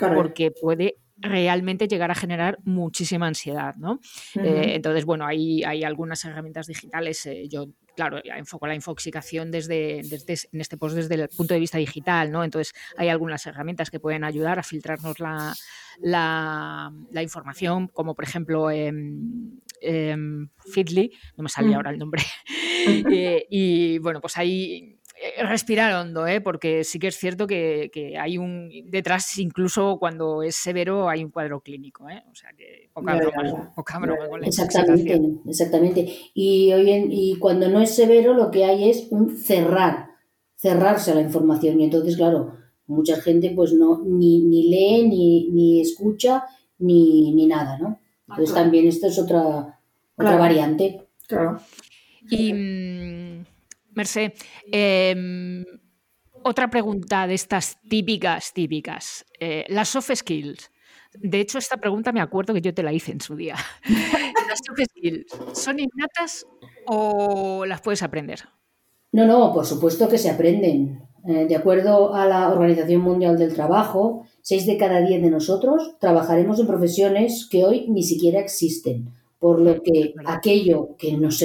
porque 0.00 0.50
puede 0.50 0.96
realmente 1.16 1.86
llegar 1.86 2.10
a 2.10 2.16
generar 2.16 2.58
muchísima 2.64 3.28
ansiedad, 3.28 3.76
¿no? 3.76 4.00
Eh, 4.34 4.72
entonces, 4.74 5.04
bueno, 5.04 5.24
hay, 5.26 5.62
hay 5.62 5.84
algunas 5.84 6.24
herramientas 6.24 6.66
digitales, 6.66 7.28
yo 7.48 7.68
claro, 7.94 8.20
enfoco 8.24 8.66
la 8.66 8.74
infoxicación 8.74 9.50
desde, 9.50 10.02
desde, 10.04 10.48
en 10.52 10.60
este 10.60 10.76
post 10.76 10.96
desde 10.96 11.14
el 11.14 11.28
punto 11.28 11.54
de 11.54 11.60
vista 11.60 11.78
digital, 11.78 12.30
¿no? 12.30 12.44
Entonces 12.44 12.72
hay 12.96 13.08
algunas 13.08 13.46
herramientas 13.46 13.90
que 13.90 14.00
pueden 14.00 14.24
ayudar 14.24 14.58
a 14.58 14.62
filtrarnos 14.62 15.20
la, 15.20 15.54
la, 16.00 17.22
información, 17.22 17.88
como 17.88 18.14
por 18.14 18.24
ejemplo 18.24 18.70
eh, 18.70 18.92
Feedly, 20.72 21.12
no 21.36 21.42
me 21.44 21.48
salía 21.48 21.72
mm. 21.72 21.76
ahora 21.76 21.90
el 21.90 21.98
nombre, 21.98 22.22
eh, 23.12 23.46
y 23.50 23.98
bueno, 23.98 24.20
pues 24.20 24.36
ahí 24.36 24.98
respirar 25.42 25.94
hondo, 25.94 26.26
¿eh? 26.26 26.40
porque 26.40 26.84
sí 26.84 26.98
que 26.98 27.08
es 27.08 27.16
cierto 27.16 27.46
que, 27.46 28.16
hay 28.20 28.38
un 28.38 28.70
detrás, 28.86 29.38
incluso 29.38 29.96
cuando 29.98 30.42
es 30.42 30.56
severo, 30.56 31.08
hay 31.08 31.24
un 31.24 31.30
cuadro 31.30 31.60
clínico. 31.60 32.08
¿eh? 32.08 32.22
O 32.30 32.34
sea 32.34 32.50
que 32.56 32.90
poca 32.92 33.16
broma, 33.16 34.28
con 34.28 34.40
la 34.40 34.46
Exactamente, 34.46 35.20
exactamente. 35.46 36.12
Y, 36.34 36.72
hoy 36.72 37.08
y 37.10 37.38
cuando 37.38 37.68
no 37.68 37.80
es 37.80 37.94
severo, 37.94 38.34
lo 38.34 38.50
que 38.50 38.64
hay 38.64 38.90
es 38.90 39.06
un 39.10 39.36
cerrar, 39.36 40.10
cerrarse 40.56 41.12
a 41.12 41.14
la 41.14 41.22
información. 41.22 41.80
Y 41.80 41.84
entonces, 41.84 42.16
claro, 42.16 42.56
mucha 42.86 43.20
gente 43.20 43.52
pues 43.54 43.72
no 43.72 44.02
ni, 44.04 44.40
ni 44.40 44.68
lee, 44.68 45.08
ni, 45.08 45.50
ni 45.50 45.80
escucha, 45.80 46.44
ni, 46.78 47.32
ni 47.32 47.46
nada, 47.46 47.78
¿no? 47.78 48.00
Ah, 48.28 48.34
entonces 48.36 48.54
también 48.54 48.86
esto 48.86 49.06
es 49.06 49.18
otra, 49.18 49.80
otra 50.16 50.36
variante. 50.36 51.06
Claro. 51.26 51.60
Y 52.30 52.52
Merced, 53.94 54.32
em, 54.72 55.64
otra 56.42 56.68
pregunta 56.68 57.26
de 57.26 57.34
estas 57.34 57.78
típicas, 57.88 58.52
típicas. 58.52 59.24
Eh, 59.40 59.64
las 59.68 59.88
soft 59.88 60.10
skills. 60.14 60.70
De 61.14 61.40
hecho, 61.40 61.58
esta 61.58 61.76
pregunta 61.76 62.12
me 62.12 62.20
acuerdo 62.20 62.52
que 62.52 62.60
yo 62.60 62.74
te 62.74 62.82
la 62.82 62.92
hice 62.92 63.12
en 63.12 63.20
su 63.20 63.36
día. 63.36 63.56
¿Las 64.48 64.60
soft 64.66 64.80
skills 64.90 65.26
son 65.54 65.78
innatas 65.78 66.46
o 66.86 67.64
las 67.66 67.80
puedes 67.80 68.02
aprender? 68.02 68.40
No, 69.12 69.26
no, 69.26 69.52
por 69.52 69.64
supuesto 69.64 70.08
que 70.08 70.18
se 70.18 70.30
aprenden. 70.30 71.02
Eh, 71.26 71.46
de 71.46 71.56
acuerdo 71.56 72.14
a 72.14 72.26
la 72.26 72.50
Organización 72.50 73.00
Mundial 73.00 73.38
del 73.38 73.54
Trabajo, 73.54 74.26
seis 74.42 74.66
de 74.66 74.76
cada 74.76 75.00
diez 75.00 75.22
de 75.22 75.30
nosotros 75.30 75.96
trabajaremos 75.98 76.60
en 76.60 76.66
profesiones 76.66 77.48
que 77.50 77.64
hoy 77.64 77.86
ni 77.88 78.02
siquiera 78.02 78.40
existen 78.40 79.08
por 79.38 79.60
lo 79.60 79.82
que 79.82 80.14
aquello 80.24 80.96
que 80.96 81.16
nos, 81.16 81.44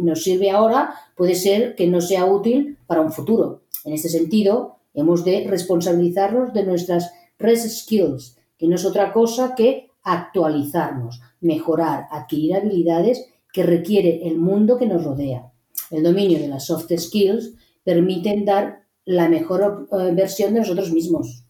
nos 0.00 0.22
sirve 0.22 0.50
ahora 0.50 0.94
puede 1.16 1.34
ser 1.34 1.74
que 1.74 1.86
no 1.86 2.00
sea 2.00 2.24
útil 2.24 2.78
para 2.86 3.00
un 3.00 3.12
futuro. 3.12 3.62
En 3.84 3.92
este 3.92 4.08
sentido, 4.08 4.76
hemos 4.94 5.24
de 5.24 5.46
responsabilizarnos 5.48 6.52
de 6.52 6.64
nuestras 6.64 7.12
res 7.38 7.80
skills, 7.80 8.38
que 8.56 8.66
no 8.66 8.76
es 8.76 8.84
otra 8.84 9.12
cosa 9.12 9.54
que 9.54 9.90
actualizarnos, 10.02 11.20
mejorar, 11.40 12.06
adquirir 12.10 12.54
habilidades 12.54 13.26
que 13.52 13.62
requiere 13.62 14.26
el 14.26 14.38
mundo 14.38 14.78
que 14.78 14.86
nos 14.86 15.04
rodea. 15.04 15.52
El 15.90 16.02
dominio 16.02 16.38
de 16.38 16.48
las 16.48 16.66
soft 16.66 16.90
skills 16.96 17.54
permiten 17.84 18.44
dar 18.44 18.84
la 19.04 19.28
mejor 19.28 19.88
eh, 19.92 20.12
versión 20.14 20.54
de 20.54 20.60
nosotros 20.60 20.92
mismos. 20.92 21.43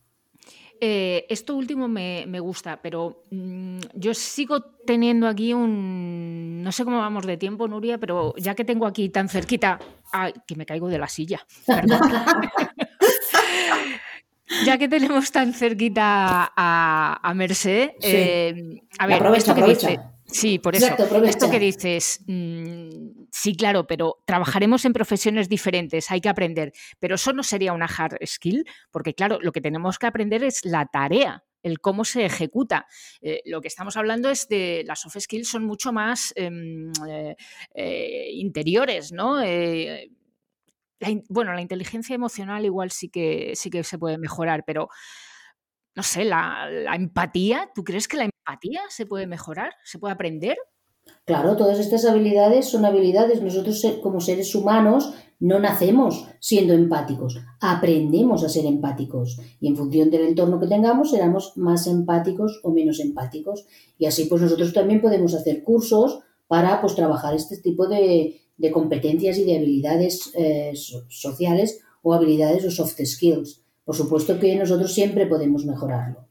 Eh, 0.81 1.27
esto 1.29 1.57
último 1.57 1.89
me, 1.89 2.41
gusta, 2.41 2.81
pero 2.83 3.23
mm, 3.31 3.79
yo 3.95 4.15
sigo 4.15 4.61
teniendo 4.87 5.27
aquí 5.27 5.55
un... 5.55 6.63
No 6.63 6.73
sé 6.73 6.85
cómo 6.85 6.99
vamos 6.99 7.27
de 7.27 7.37
tiempo, 7.37 7.69
Nuria, 7.69 7.99
pero 7.99 8.35
ya 8.37 8.55
que 8.55 8.65
tengo 8.65 8.87
aquí 8.87 9.09
tan 9.09 9.29
cerquita... 9.29 9.79
¡Ay, 10.13 10.33
que 10.47 10.57
me 10.57 10.67
caigo 10.67 10.89
de 10.89 10.99
la 10.99 11.09
silla! 11.09 11.47
ya 14.67 14.79
que 14.79 14.89
tenemos 14.89 15.33
tan 15.33 15.55
cerquita 15.55 16.53
a, 16.57 17.21
a 17.23 17.35
Merced, 17.35 17.93
eh, 18.01 18.81
a 18.99 19.07
ver, 19.07 19.23
esto 19.37 19.55
que 19.55 19.63
dice... 19.63 20.01
Sí, 20.27 20.59
por 20.59 20.75
eso. 20.75 20.97
Esto 21.25 21.49
que 21.49 21.61
dices, 21.61 22.21
mm, 22.27 23.04
sí, 23.35 23.57
claro, 23.57 23.87
pero 23.87 24.23
trabajaremos 24.25 24.85
en 24.85 24.93
profesiones 24.93 25.49
diferentes, 25.49 26.11
hay 26.11 26.21
que 26.21 26.29
aprender, 26.29 26.73
pero 27.01 27.17
eso 27.17 27.33
no 27.33 27.43
sería 27.43 27.73
una 27.73 27.87
hard 27.87 28.17
skill, 28.25 28.65
porque 28.93 29.15
claro, 29.15 29.41
lo 29.41 29.51
que 29.51 29.61
tenemos 29.61 29.99
que 29.99 30.07
aprender 30.07 30.45
es 30.45 30.65
la 30.65 30.87
tarea, 30.87 31.45
el 31.63 31.81
cómo 31.81 32.05
se 32.05 32.25
ejecuta. 32.25 32.87
Eh, 33.21 33.41
lo 33.47 33.61
que 33.61 33.69
estamos 33.69 33.97
hablando 33.97 34.31
es 34.31 34.49
de 34.49 34.85
las 34.87 35.01
soft 35.01 35.19
skills 35.19 35.49
son 35.49 35.65
mucho 35.65 35.93
más 35.93 36.33
em, 36.37 36.93
eh, 37.09 37.35
eh, 37.75 38.29
interiores, 38.35 39.13
¿no? 39.13 39.41
bueno, 41.29 41.53
la 41.53 41.61
inteligencia 41.61 42.15
emocional 42.15 42.65
igual 42.65 42.91
sí 42.91 43.11
que, 43.11 43.53
sí 43.57 43.69
que 43.69 43.85
se 43.85 43.99
puede 43.99 44.17
mejorar, 44.17 44.65
pero 44.65 44.89
no 45.95 46.03
sé, 46.03 46.25
la, 46.25 46.69
empatía, 46.95 47.71
¿tú 47.75 47.85
crees 47.85 48.09
que 48.09 48.17
la 48.17 48.25
empatía 48.25 48.83
se 48.89 49.07
puede 49.07 49.27
mejorar? 49.27 49.75
¿Se 49.85 49.99
puede 49.99 50.15
aprender? 50.15 50.57
Claro, 51.25 51.57
todas 51.57 51.79
estas 51.79 52.05
habilidades 52.05 52.67
son 52.67 52.85
habilidades. 52.85 53.41
Nosotros 53.41 53.83
como 54.03 54.21
seres 54.21 54.55
humanos 54.55 55.15
no 55.41 55.59
nacemos 55.59 56.27
siendo 56.39 56.75
empáticos, 56.75 57.39
aprendemos 57.61 58.45
a 58.45 58.49
ser 58.49 58.67
empáticos 58.67 59.41
y 59.61 59.69
en 59.69 59.77
función 59.77 60.11
del 60.11 60.27
entorno 60.27 60.61
que 60.61 60.67
tengamos 60.67 61.11
seremos 61.11 61.53
más 61.57 61.87
empáticos 61.87 62.61
o 62.63 62.73
menos 62.73 63.01
empáticos. 63.01 63.67
Y 63.99 64.07
así 64.07 64.27
pues 64.27 64.43
nosotros 64.43 64.73
también 64.73 65.01
podemos 65.01 65.35
hacer 65.35 65.63
cursos 65.63 66.21
para 66.47 66.81
pues 66.81 66.95
trabajar 66.95 67.35
este 67.35 67.57
tipo 67.59 67.87
de, 67.87 68.41
competencias 68.73 69.39
y 69.39 69.45
de 69.45 69.57
habilidades 69.57 70.31
eh, 70.35 70.73
sociales 70.75 71.81
o 72.03 72.15
habilidades 72.15 72.65
o 72.65 72.71
soft 72.71 73.01
skills. 73.05 73.63
Por 73.85 73.97
supuesto 73.97 74.39
que 74.39 74.57
nosotros 74.57 74.95
siempre 74.95 75.27
podemos 75.27 75.65
mejorarlo. 75.67 76.29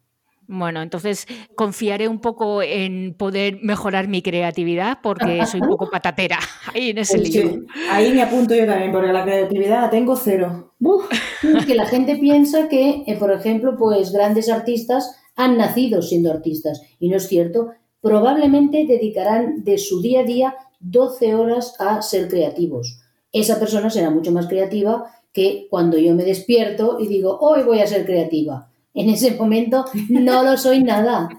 Bueno, 0.47 0.82
entonces 0.82 1.25
confiaré 1.56 2.08
un 2.08 2.19
poco 2.19 2.62
en 2.62 3.15
poder 3.17 3.60
mejorar 3.62 4.08
mi 4.08 4.21
creatividad 4.21 4.99
porque 5.01 5.45
soy 5.45 5.62
un 5.62 5.69
poco 5.69 5.89
patatera 5.89 6.39
ahí 6.73 6.89
en 6.89 6.97
ese 6.97 7.17
lío. 7.17 7.62
Ahí 7.89 8.13
me 8.13 8.21
apunto 8.21 8.53
yo 8.53 8.65
también 8.65 8.91
porque 8.91 9.13
la 9.13 9.23
creatividad 9.23 9.82
la 9.82 9.89
tengo 9.89 10.15
cero. 10.15 10.73
que 11.67 11.75
la 11.75 11.86
gente 11.86 12.17
piensa 12.17 12.67
que, 12.67 13.03
eh, 13.08 13.15
por 13.17 13.32
ejemplo, 13.32 13.77
pues 13.77 14.12
grandes 14.12 14.49
artistas 14.49 15.15
han 15.36 15.58
nacido 15.58 16.01
siendo 16.01 16.32
artistas 16.32 16.82
y 16.99 17.10
no 17.10 17.17
es 17.17 17.27
cierto. 17.27 17.71
Probablemente 18.01 18.86
dedicarán 18.86 19.63
de 19.63 19.77
su 19.77 20.01
día 20.01 20.21
a 20.21 20.23
día 20.23 20.56
12 20.82 21.36
horas 21.36 21.75
a 21.79 22.01
ser 22.01 22.27
creativos. 22.27 22.99
Esa 23.32 23.60
persona 23.60 23.89
será 23.89 24.10
mucho 24.10 24.32
más 24.32 24.47
creativa 24.47 25.06
que 25.32 25.67
cuando 25.69 25.97
yo 25.97 26.13
me 26.13 26.23
despierto 26.23 26.97
y 26.99 27.08
digo, 27.08 27.39
hoy 27.39 27.63
voy 27.63 27.79
a 27.79 27.88
ser 27.88 28.06
creativa. 28.06 28.69
En 28.93 29.10
ese 29.10 29.36
momento 29.36 29.86
no 30.10 30.43
lo 30.43 30.58
soy 30.58 30.84
nada. 30.84 31.29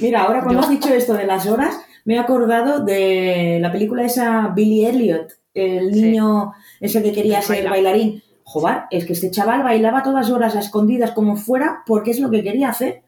Mira, 0.00 0.22
ahora 0.22 0.42
cuando 0.42 0.60
has 0.60 0.70
dicho 0.70 0.88
esto 0.94 1.14
de 1.14 1.26
las 1.26 1.46
horas, 1.46 1.76
me 2.04 2.14
he 2.14 2.18
acordado 2.18 2.84
de 2.84 3.58
la 3.60 3.70
película 3.70 4.04
esa 4.04 4.48
Billy 4.48 4.86
Elliot, 4.86 5.32
el 5.54 5.90
niño 5.90 6.52
ese 6.80 7.02
que 7.02 7.12
quería 7.12 7.42
ser 7.42 7.68
bailarín. 7.68 8.22
Joder, 8.44 8.82
es 8.90 9.06
que 9.06 9.12
este 9.12 9.30
chaval 9.30 9.62
bailaba 9.62 10.02
todas 10.02 10.30
horas 10.30 10.56
a 10.56 10.60
escondidas 10.60 11.12
como 11.12 11.36
fuera 11.36 11.82
porque 11.86 12.10
es 12.10 12.20
lo 12.20 12.30
que 12.30 12.42
quería 12.42 12.70
hacer. 12.70 13.02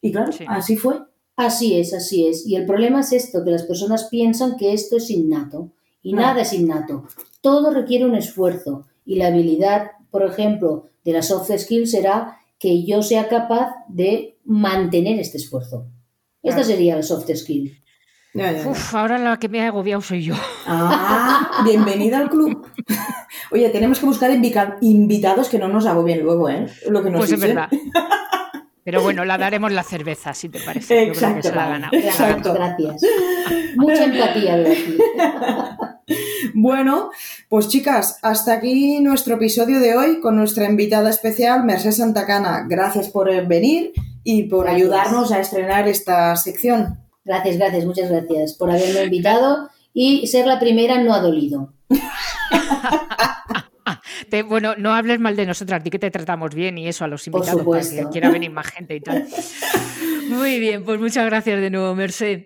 Y 0.00 0.12
claro, 0.12 0.32
así 0.48 0.76
fue. 0.76 1.00
Así 1.36 1.78
es, 1.78 1.94
así 1.94 2.26
es. 2.26 2.46
Y 2.46 2.56
el 2.56 2.66
problema 2.66 3.00
es 3.00 3.12
esto, 3.12 3.44
que 3.44 3.50
las 3.50 3.62
personas 3.62 4.04
piensan 4.04 4.56
que 4.56 4.72
esto 4.72 4.96
es 4.96 5.10
innato. 5.10 5.70
Y 6.02 6.12
nada 6.12 6.42
es 6.42 6.52
innato. 6.52 7.06
Todo 7.40 7.70
requiere 7.70 8.04
un 8.04 8.16
esfuerzo. 8.16 8.86
Y 9.06 9.16
la 9.16 9.28
habilidad, 9.28 9.92
por 10.10 10.24
ejemplo, 10.24 10.88
de 11.04 11.12
la 11.12 11.22
soft 11.22 11.50
skills 11.56 11.90
será 11.90 12.38
que 12.58 12.84
yo 12.84 13.02
sea 13.02 13.28
capaz 13.28 13.74
de 13.88 14.38
mantener 14.44 15.18
este 15.18 15.38
esfuerzo. 15.38 15.86
Esta 16.42 16.64
sería 16.64 16.96
la 16.96 17.02
soft 17.02 17.30
skill. 17.34 17.82
Uf, 18.34 18.94
ahora 18.94 19.18
la 19.18 19.38
que 19.38 19.48
me 19.48 19.60
ha 19.60 19.68
agobiado 19.68 20.00
soy 20.00 20.24
yo. 20.24 20.34
Ah, 20.66 21.62
bienvenida 21.64 22.18
al 22.18 22.30
club. 22.30 22.66
Oye, 23.50 23.68
tenemos 23.68 23.98
que 23.98 24.06
buscar 24.06 24.30
invitados 24.80 25.48
que 25.48 25.58
no 25.58 25.68
nos 25.68 25.86
agobien 25.86 26.22
luego, 26.22 26.48
¿eh? 26.48 26.66
Lo 26.88 27.02
que 27.02 27.10
nos 27.10 27.20
pues 27.20 27.32
es 27.32 27.40
verdad. 27.40 27.68
Pero 28.84 29.02
bueno, 29.02 29.24
la 29.24 29.38
daremos 29.38 29.70
la 29.70 29.82
cerveza, 29.82 30.34
si 30.34 30.48
te 30.48 30.58
parece. 30.60 31.04
Exacto, 31.04 31.48
Exacto. 31.92 32.54
Gracias. 32.54 33.02
Mucha 33.76 34.04
empatía. 34.04 34.64
Bueno, 36.54 37.10
pues 37.48 37.68
chicas, 37.68 38.18
hasta 38.22 38.54
aquí 38.54 39.00
nuestro 39.00 39.36
episodio 39.36 39.80
de 39.80 39.96
hoy 39.96 40.20
con 40.20 40.36
nuestra 40.36 40.68
invitada 40.68 41.10
especial, 41.10 41.64
Mercedes 41.64 41.96
Santacana. 41.98 42.66
Gracias 42.68 43.08
por 43.08 43.30
venir 43.46 43.92
y 44.24 44.44
por 44.44 44.68
ayudarnos 44.68 45.32
a 45.32 45.40
estrenar 45.40 45.88
esta 45.88 46.34
sección. 46.36 46.98
Gracias, 47.24 47.56
gracias, 47.56 47.84
muchas 47.84 48.10
gracias 48.10 48.54
por 48.54 48.70
haberme 48.70 49.04
invitado 49.04 49.68
y 49.94 50.26
ser 50.26 50.46
la 50.46 50.58
primera 50.58 51.02
no 51.02 51.14
ha 51.14 51.20
dolido. 51.20 51.72
bueno, 54.48 54.74
no 54.76 54.94
hables 54.94 55.20
mal 55.20 55.36
de 55.36 55.46
nosotras, 55.46 55.84
di 55.84 55.90
que 55.90 55.98
te 55.98 56.10
tratamos 56.10 56.54
bien 56.54 56.78
y 56.78 56.88
eso 56.88 57.04
a 57.04 57.08
los 57.08 57.26
invitados 57.26 57.64
para 57.64 57.80
que 57.82 58.10
quiera 58.10 58.30
venir 58.30 58.50
más 58.50 58.66
gente 58.66 58.96
y 58.96 59.00
tal. 59.00 59.26
Muy 60.28 60.58
bien, 60.58 60.84
pues 60.84 60.98
muchas 60.98 61.26
gracias 61.26 61.60
de 61.60 61.70
nuevo, 61.70 61.94
Merced. 61.94 62.44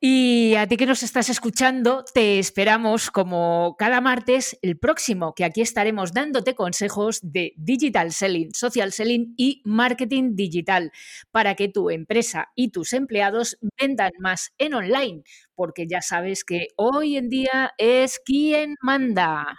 Y 0.00 0.54
a 0.54 0.68
ti 0.68 0.76
que 0.76 0.86
nos 0.86 1.02
estás 1.02 1.28
escuchando, 1.28 2.04
te 2.14 2.38
esperamos 2.38 3.10
como 3.10 3.74
cada 3.76 4.00
martes 4.00 4.56
el 4.62 4.78
próximo, 4.78 5.34
que 5.34 5.44
aquí 5.44 5.60
estaremos 5.60 6.12
dándote 6.12 6.54
consejos 6.54 7.18
de 7.20 7.52
digital 7.56 8.12
selling, 8.12 8.54
social 8.54 8.92
selling 8.92 9.34
y 9.36 9.60
marketing 9.64 10.36
digital 10.36 10.92
para 11.32 11.56
que 11.56 11.66
tu 11.68 11.90
empresa 11.90 12.48
y 12.54 12.68
tus 12.70 12.92
empleados 12.92 13.58
vendan 13.80 14.12
más 14.20 14.52
en 14.58 14.74
online, 14.74 15.22
porque 15.56 15.88
ya 15.88 16.00
sabes 16.00 16.44
que 16.44 16.68
hoy 16.76 17.16
en 17.16 17.28
día 17.28 17.72
es 17.76 18.20
quien 18.24 18.76
manda. 18.80 19.58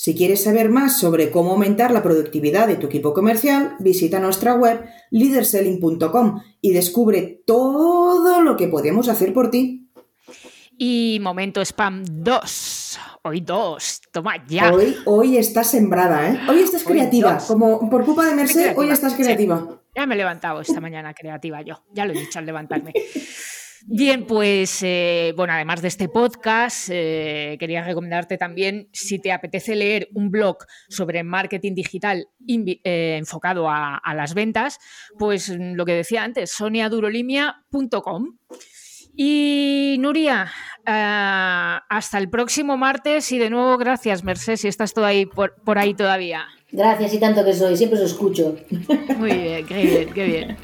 Si 0.00 0.14
quieres 0.14 0.44
saber 0.44 0.70
más 0.70 0.98
sobre 0.98 1.30
cómo 1.30 1.50
aumentar 1.50 1.90
la 1.90 2.02
productividad 2.02 2.66
de 2.66 2.76
tu 2.76 2.86
equipo 2.86 3.12
comercial, 3.12 3.76
visita 3.80 4.18
nuestra 4.18 4.54
web 4.54 4.82
leaderselling.com 5.10 6.40
y 6.62 6.72
descubre 6.72 7.42
todo 7.44 8.40
lo 8.40 8.56
que 8.56 8.68
podemos 8.68 9.10
hacer 9.10 9.34
por 9.34 9.50
ti. 9.50 9.90
Y 10.78 11.18
momento 11.20 11.60
spam 11.60 12.02
2. 12.02 12.98
Hoy 13.24 13.42
2. 13.42 14.00
Toma 14.10 14.42
ya. 14.48 14.72
Hoy, 14.72 14.96
hoy 15.04 15.36
estás 15.36 15.70
sembrada, 15.70 16.30
¿eh? 16.30 16.40
Hoy 16.48 16.60
estás 16.60 16.82
creativa. 16.82 17.36
Como 17.46 17.90
por 17.90 18.06
culpa 18.06 18.24
de 18.24 18.34
Merced, 18.34 18.78
hoy 18.78 18.88
estás 18.88 19.12
creativa. 19.12 19.82
Ya 19.94 20.06
me 20.06 20.14
he 20.14 20.16
levantado 20.16 20.62
esta 20.62 20.80
mañana 20.80 21.12
creativa 21.12 21.60
yo. 21.60 21.84
Ya 21.92 22.06
lo 22.06 22.14
he 22.14 22.18
dicho 22.18 22.38
al 22.38 22.46
levantarme. 22.46 22.94
Bien, 23.86 24.26
pues 24.26 24.82
eh, 24.82 25.32
bueno, 25.36 25.54
además 25.54 25.80
de 25.80 25.88
este 25.88 26.08
podcast, 26.08 26.88
eh, 26.90 27.56
quería 27.58 27.82
recomendarte 27.82 28.36
también, 28.36 28.88
si 28.92 29.18
te 29.18 29.32
apetece 29.32 29.74
leer 29.74 30.08
un 30.14 30.30
blog 30.30 30.58
sobre 30.88 31.22
marketing 31.22 31.74
digital 31.74 32.28
eh, 32.46 33.16
enfocado 33.18 33.68
a, 33.68 34.00
las 34.14 34.34
ventas, 34.34 34.78
pues 35.18 35.48
lo 35.48 35.84
que 35.84 35.94
decía 35.94 36.24
antes, 36.24 36.50
soniadurolimia.com. 36.50 38.36
Y 39.16 39.96
Nuria, 39.98 40.50
hasta 40.84 42.18
el 42.18 42.28
próximo 42.28 42.76
martes 42.76 43.32
y 43.32 43.38
de 43.38 43.50
nuevo 43.50 43.76
gracias, 43.76 44.24
Mercedes, 44.24 44.60
si 44.60 44.68
estás 44.68 44.94
todo 44.94 45.04
ahí 45.04 45.26
por, 45.26 45.54
por 45.64 45.78
ahí 45.78 45.94
todavía. 45.94 46.46
Gracias 46.72 47.14
y 47.14 47.18
tanto 47.18 47.44
que 47.44 47.52
soy, 47.52 47.76
siempre 47.76 47.98
os 47.98 48.04
escucho. 48.04 48.56
Muy 49.18 49.32
bien, 49.32 49.66
qué 49.66 49.82
bien, 49.82 50.12
qué 50.14 50.24
bien. 50.24 50.56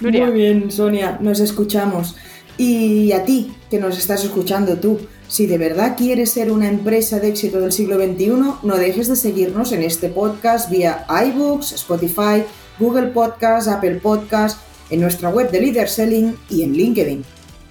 Muy 0.00 0.30
bien, 0.32 0.70
Sonia, 0.70 1.18
nos 1.20 1.40
escuchamos. 1.40 2.16
Y 2.58 3.12
a 3.12 3.24
ti, 3.24 3.52
que 3.70 3.78
nos 3.78 3.98
estás 3.98 4.24
escuchando 4.24 4.78
tú, 4.78 4.98
si 5.28 5.46
de 5.46 5.58
verdad 5.58 5.96
quieres 5.96 6.30
ser 6.30 6.50
una 6.50 6.68
empresa 6.68 7.20
de 7.20 7.28
éxito 7.28 7.60
del 7.60 7.72
siglo 7.72 7.96
XXI, 7.96 8.28
no 8.62 8.76
dejes 8.76 9.08
de 9.08 9.16
seguirnos 9.16 9.72
en 9.72 9.82
este 9.82 10.08
podcast 10.08 10.70
vía 10.70 11.04
iBooks, 11.08 11.72
Spotify, 11.72 12.44
Google 12.78 13.08
Podcast, 13.08 13.68
Apple 13.68 13.96
Podcast, 13.96 14.60
en 14.90 15.00
nuestra 15.00 15.28
web 15.28 15.50
de 15.50 15.60
Leader 15.60 15.88
Selling 15.88 16.36
y 16.48 16.62
en 16.62 16.72
LinkedIn. 16.72 17.24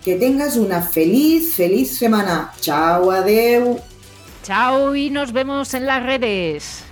Que 0.03 0.15
tengas 0.15 0.57
una 0.57 0.81
feliz, 0.81 1.53
feliz 1.55 1.97
semana. 1.97 2.51
Chao, 2.61 3.09
adeu. 3.09 3.79
Chao 4.43 4.95
y 4.95 5.09
nos 5.09 5.31
vemos 5.31 5.73
en 5.73 5.87
las 5.87 6.03
redes. 6.03 6.84